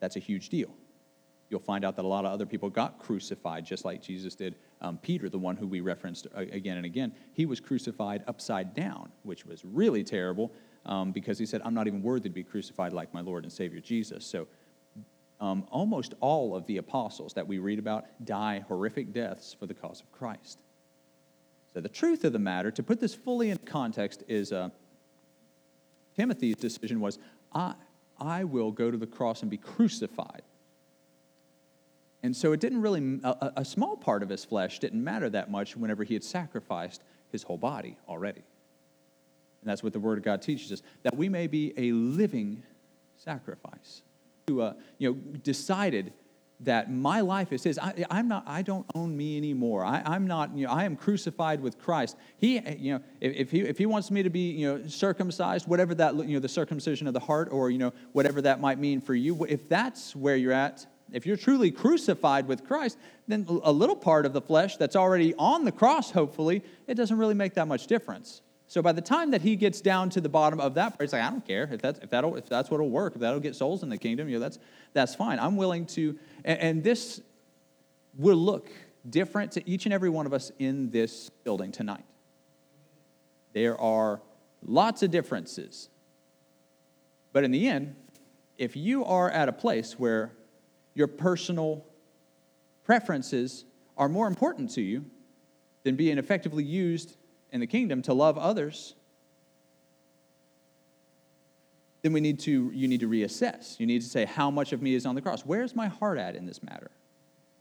That's 0.00 0.16
a 0.16 0.20
huge 0.20 0.48
deal. 0.48 0.70
You'll 1.48 1.60
find 1.60 1.84
out 1.84 1.96
that 1.96 2.04
a 2.04 2.08
lot 2.08 2.24
of 2.24 2.32
other 2.32 2.46
people 2.46 2.70
got 2.70 2.98
crucified 2.98 3.66
just 3.66 3.84
like 3.84 4.02
Jesus 4.02 4.34
did. 4.34 4.54
Um, 4.80 4.98
Peter, 4.98 5.28
the 5.28 5.38
one 5.38 5.56
who 5.56 5.66
we 5.66 5.80
referenced 5.80 6.26
uh, 6.34 6.40
again 6.40 6.76
and 6.76 6.86
again, 6.86 7.12
he 7.34 7.46
was 7.46 7.60
crucified 7.60 8.24
upside 8.26 8.74
down, 8.74 9.10
which 9.22 9.44
was 9.44 9.64
really 9.64 10.02
terrible 10.02 10.50
um, 10.86 11.12
because 11.12 11.38
he 11.38 11.46
said, 11.46 11.62
I'm 11.64 11.74
not 11.74 11.86
even 11.86 12.02
worthy 12.02 12.28
to 12.28 12.34
be 12.34 12.42
crucified 12.42 12.92
like 12.92 13.12
my 13.14 13.20
Lord 13.20 13.44
and 13.44 13.52
Savior 13.52 13.80
Jesus. 13.80 14.24
So 14.24 14.46
um, 15.40 15.66
almost 15.70 16.14
all 16.20 16.54
of 16.54 16.66
the 16.66 16.76
apostles 16.76 17.34
that 17.34 17.46
we 17.46 17.58
read 17.58 17.80
about 17.80 18.04
die 18.24 18.64
horrific 18.68 19.12
deaths 19.12 19.56
for 19.58 19.66
the 19.66 19.74
cause 19.74 20.00
of 20.00 20.10
Christ. 20.12 20.58
So, 21.74 21.80
the 21.80 21.88
truth 21.88 22.24
of 22.24 22.32
the 22.32 22.38
matter, 22.38 22.70
to 22.70 22.82
put 22.82 23.00
this 23.00 23.14
fully 23.14 23.50
in 23.50 23.58
context, 23.58 24.22
is 24.28 24.52
uh, 24.52 24.68
Timothy's 26.16 26.56
decision 26.56 27.00
was 27.00 27.18
I, 27.52 27.74
I 28.20 28.44
will 28.44 28.70
go 28.70 28.90
to 28.90 28.96
the 28.96 29.06
cross 29.06 29.42
and 29.42 29.50
be 29.50 29.56
crucified. 29.56 30.42
And 32.22 32.36
so 32.36 32.52
it 32.52 32.60
didn't 32.60 32.82
really, 32.82 33.20
a, 33.24 33.52
a 33.56 33.64
small 33.64 33.96
part 33.96 34.22
of 34.22 34.28
his 34.28 34.44
flesh 34.44 34.78
didn't 34.78 35.02
matter 35.02 35.28
that 35.30 35.50
much 35.50 35.76
whenever 35.76 36.04
he 36.04 36.14
had 36.14 36.22
sacrificed 36.22 37.02
his 37.32 37.42
whole 37.42 37.56
body 37.56 37.98
already. 38.08 38.42
And 39.62 39.70
that's 39.70 39.82
what 39.82 39.92
the 39.92 40.00
Word 40.00 40.18
of 40.18 40.24
God 40.24 40.42
teaches 40.42 40.70
us 40.72 40.82
that 41.04 41.16
we 41.16 41.28
may 41.28 41.46
be 41.46 41.72
a 41.76 41.92
living 41.92 42.62
sacrifice. 43.16 44.02
Who, 44.48 44.60
uh, 44.60 44.74
you 44.98 45.10
know, 45.10 45.18
decided 45.42 46.12
that 46.64 46.92
my 46.92 47.20
life 47.20 47.52
is 47.52 47.62
his. 47.62 47.78
I, 47.78 48.04
am 48.10 48.28
not, 48.28 48.44
I 48.46 48.62
don't 48.62 48.86
own 48.94 49.16
me 49.16 49.36
anymore. 49.36 49.84
I, 49.84 50.14
am 50.14 50.26
not, 50.26 50.56
you 50.56 50.66
know, 50.66 50.72
I 50.72 50.84
am 50.84 50.96
crucified 50.96 51.60
with 51.60 51.78
Christ. 51.78 52.16
He, 52.38 52.60
you 52.78 52.94
know, 52.94 53.00
if, 53.20 53.34
if, 53.36 53.50
he, 53.50 53.60
if 53.60 53.78
he 53.78 53.86
wants 53.86 54.10
me 54.10 54.22
to 54.22 54.30
be, 54.30 54.50
you 54.50 54.66
know, 54.66 54.86
circumcised, 54.86 55.68
whatever 55.68 55.94
that, 55.96 56.16
you 56.16 56.34
know, 56.34 56.40
the 56.40 56.48
circumcision 56.48 57.06
of 57.06 57.14
the 57.14 57.20
heart 57.20 57.48
or, 57.50 57.70
you 57.70 57.78
know, 57.78 57.92
whatever 58.12 58.42
that 58.42 58.60
might 58.60 58.78
mean 58.78 59.00
for 59.00 59.14
you, 59.14 59.44
if 59.44 59.68
that's 59.68 60.14
where 60.14 60.36
you're 60.36 60.52
at, 60.52 60.86
if 61.12 61.26
you're 61.26 61.36
truly 61.36 61.70
crucified 61.70 62.46
with 62.46 62.64
Christ, 62.64 62.98
then 63.28 63.46
a 63.62 63.72
little 63.72 63.96
part 63.96 64.24
of 64.24 64.32
the 64.32 64.40
flesh 64.40 64.76
that's 64.76 64.96
already 64.96 65.34
on 65.34 65.64
the 65.64 65.72
cross, 65.72 66.10
hopefully, 66.10 66.62
it 66.86 66.94
doesn't 66.94 67.18
really 67.18 67.34
make 67.34 67.54
that 67.54 67.68
much 67.68 67.86
difference. 67.86 68.40
So 68.72 68.80
by 68.80 68.92
the 68.92 69.02
time 69.02 69.32
that 69.32 69.42
he 69.42 69.54
gets 69.54 69.82
down 69.82 70.08
to 70.08 70.20
the 70.22 70.30
bottom 70.30 70.58
of 70.58 70.72
that 70.76 70.92
part, 70.92 71.02
he's 71.02 71.12
like, 71.12 71.20
I 71.20 71.28
don't 71.28 71.46
care 71.46 71.68
if 71.70 71.82
that's 71.82 71.98
if 71.98 72.08
that'll 72.08 72.36
if 72.36 72.48
that's 72.48 72.70
what'll 72.70 72.88
work, 72.88 73.14
if 73.14 73.20
that'll 73.20 73.38
get 73.38 73.54
souls 73.54 73.82
in 73.82 73.90
the 73.90 73.98
kingdom, 73.98 74.30
you 74.30 74.36
know, 74.36 74.40
that's 74.40 74.58
that's 74.94 75.14
fine. 75.14 75.38
I'm 75.38 75.58
willing 75.58 75.84
to, 75.88 76.18
and, 76.42 76.58
and 76.58 76.82
this 76.82 77.20
will 78.16 78.38
look 78.38 78.70
different 79.10 79.52
to 79.52 79.70
each 79.70 79.84
and 79.84 79.92
every 79.92 80.08
one 80.08 80.24
of 80.24 80.32
us 80.32 80.52
in 80.58 80.88
this 80.88 81.28
building 81.44 81.70
tonight. 81.70 82.06
There 83.52 83.78
are 83.78 84.22
lots 84.64 85.02
of 85.02 85.10
differences. 85.10 85.90
But 87.34 87.44
in 87.44 87.50
the 87.50 87.68
end, 87.68 87.94
if 88.56 88.74
you 88.74 89.04
are 89.04 89.28
at 89.28 89.50
a 89.50 89.52
place 89.52 89.98
where 89.98 90.32
your 90.94 91.08
personal 91.08 91.84
preferences 92.84 93.66
are 93.98 94.08
more 94.08 94.26
important 94.26 94.70
to 94.76 94.80
you 94.80 95.04
than 95.82 95.94
being 95.94 96.16
effectively 96.16 96.64
used 96.64 97.18
in 97.52 97.60
the 97.60 97.66
kingdom 97.66 98.02
to 98.02 98.14
love 98.14 98.38
others, 98.38 98.94
then 102.00 102.12
we 102.12 102.20
need 102.20 102.40
to, 102.40 102.70
you 102.74 102.88
need 102.88 103.00
to 103.00 103.08
reassess. 103.08 103.78
You 103.78 103.86
need 103.86 104.02
to 104.02 104.08
say, 104.08 104.24
how 104.24 104.50
much 104.50 104.72
of 104.72 104.82
me 104.82 104.94
is 104.94 105.06
on 105.06 105.14
the 105.14 105.22
cross? 105.22 105.42
Where's 105.42 105.76
my 105.76 105.86
heart 105.86 106.18
at 106.18 106.34
in 106.34 106.46
this 106.46 106.62
matter? 106.62 106.90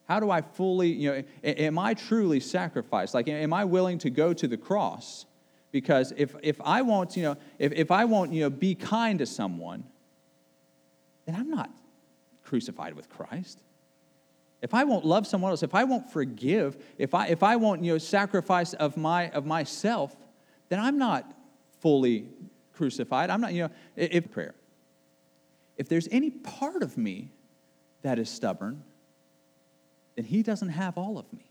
How 0.07 0.19
do 0.19 0.31
I 0.31 0.41
fully, 0.41 0.89
you 0.89 1.11
know, 1.11 1.23
am 1.43 1.77
I 1.77 1.93
truly 1.93 2.39
sacrificed? 2.39 3.13
Like, 3.13 3.27
am 3.27 3.53
I 3.53 3.65
willing 3.65 3.99
to 3.99 4.09
go 4.09 4.33
to 4.33 4.47
the 4.47 4.57
cross? 4.57 5.25
Because 5.71 6.11
if, 6.17 6.35
if 6.41 6.59
I 6.61 6.81
won't, 6.81 7.15
you 7.15 7.23
know, 7.23 7.37
if, 7.59 7.71
if 7.73 7.91
I 7.91 8.05
won't, 8.05 8.33
you 8.33 8.41
know, 8.41 8.49
be 8.49 8.75
kind 8.75 9.19
to 9.19 9.25
someone, 9.25 9.83
then 11.25 11.35
I'm 11.35 11.49
not 11.49 11.69
crucified 12.43 12.95
with 12.95 13.09
Christ 13.09 13.61
if 14.61 14.73
I 14.73 14.83
won't 14.83 15.05
love 15.05 15.25
someone 15.25 15.51
else, 15.51 15.63
if 15.63 15.73
I 15.73 15.83
won't 15.83 16.11
forgive, 16.11 16.77
if 16.97 17.13
I, 17.13 17.27
if 17.27 17.41
I 17.43 17.55
won't 17.55 17.83
you 17.83 17.93
know, 17.93 17.97
sacrifice 17.97 18.73
of, 18.73 18.95
my, 18.95 19.29
of 19.31 19.45
myself, 19.45 20.15
then 20.69 20.79
I'm 20.79 20.97
not 20.97 21.31
fully 21.79 22.27
crucified. 22.73 23.29
I'm 23.29 23.41
not, 23.41 23.53
you 23.53 23.63
know, 23.63 23.69
if 23.95 24.31
prayer. 24.31 24.53
If 25.77 25.89
there's 25.89 26.07
any 26.11 26.29
part 26.29 26.83
of 26.83 26.97
me 26.97 27.31
that 28.03 28.19
is 28.19 28.29
stubborn, 28.29 28.83
then 30.15 30.25
he 30.25 30.43
doesn't 30.43 30.69
have 30.69 30.97
all 30.97 31.17
of 31.17 31.31
me. 31.33 31.50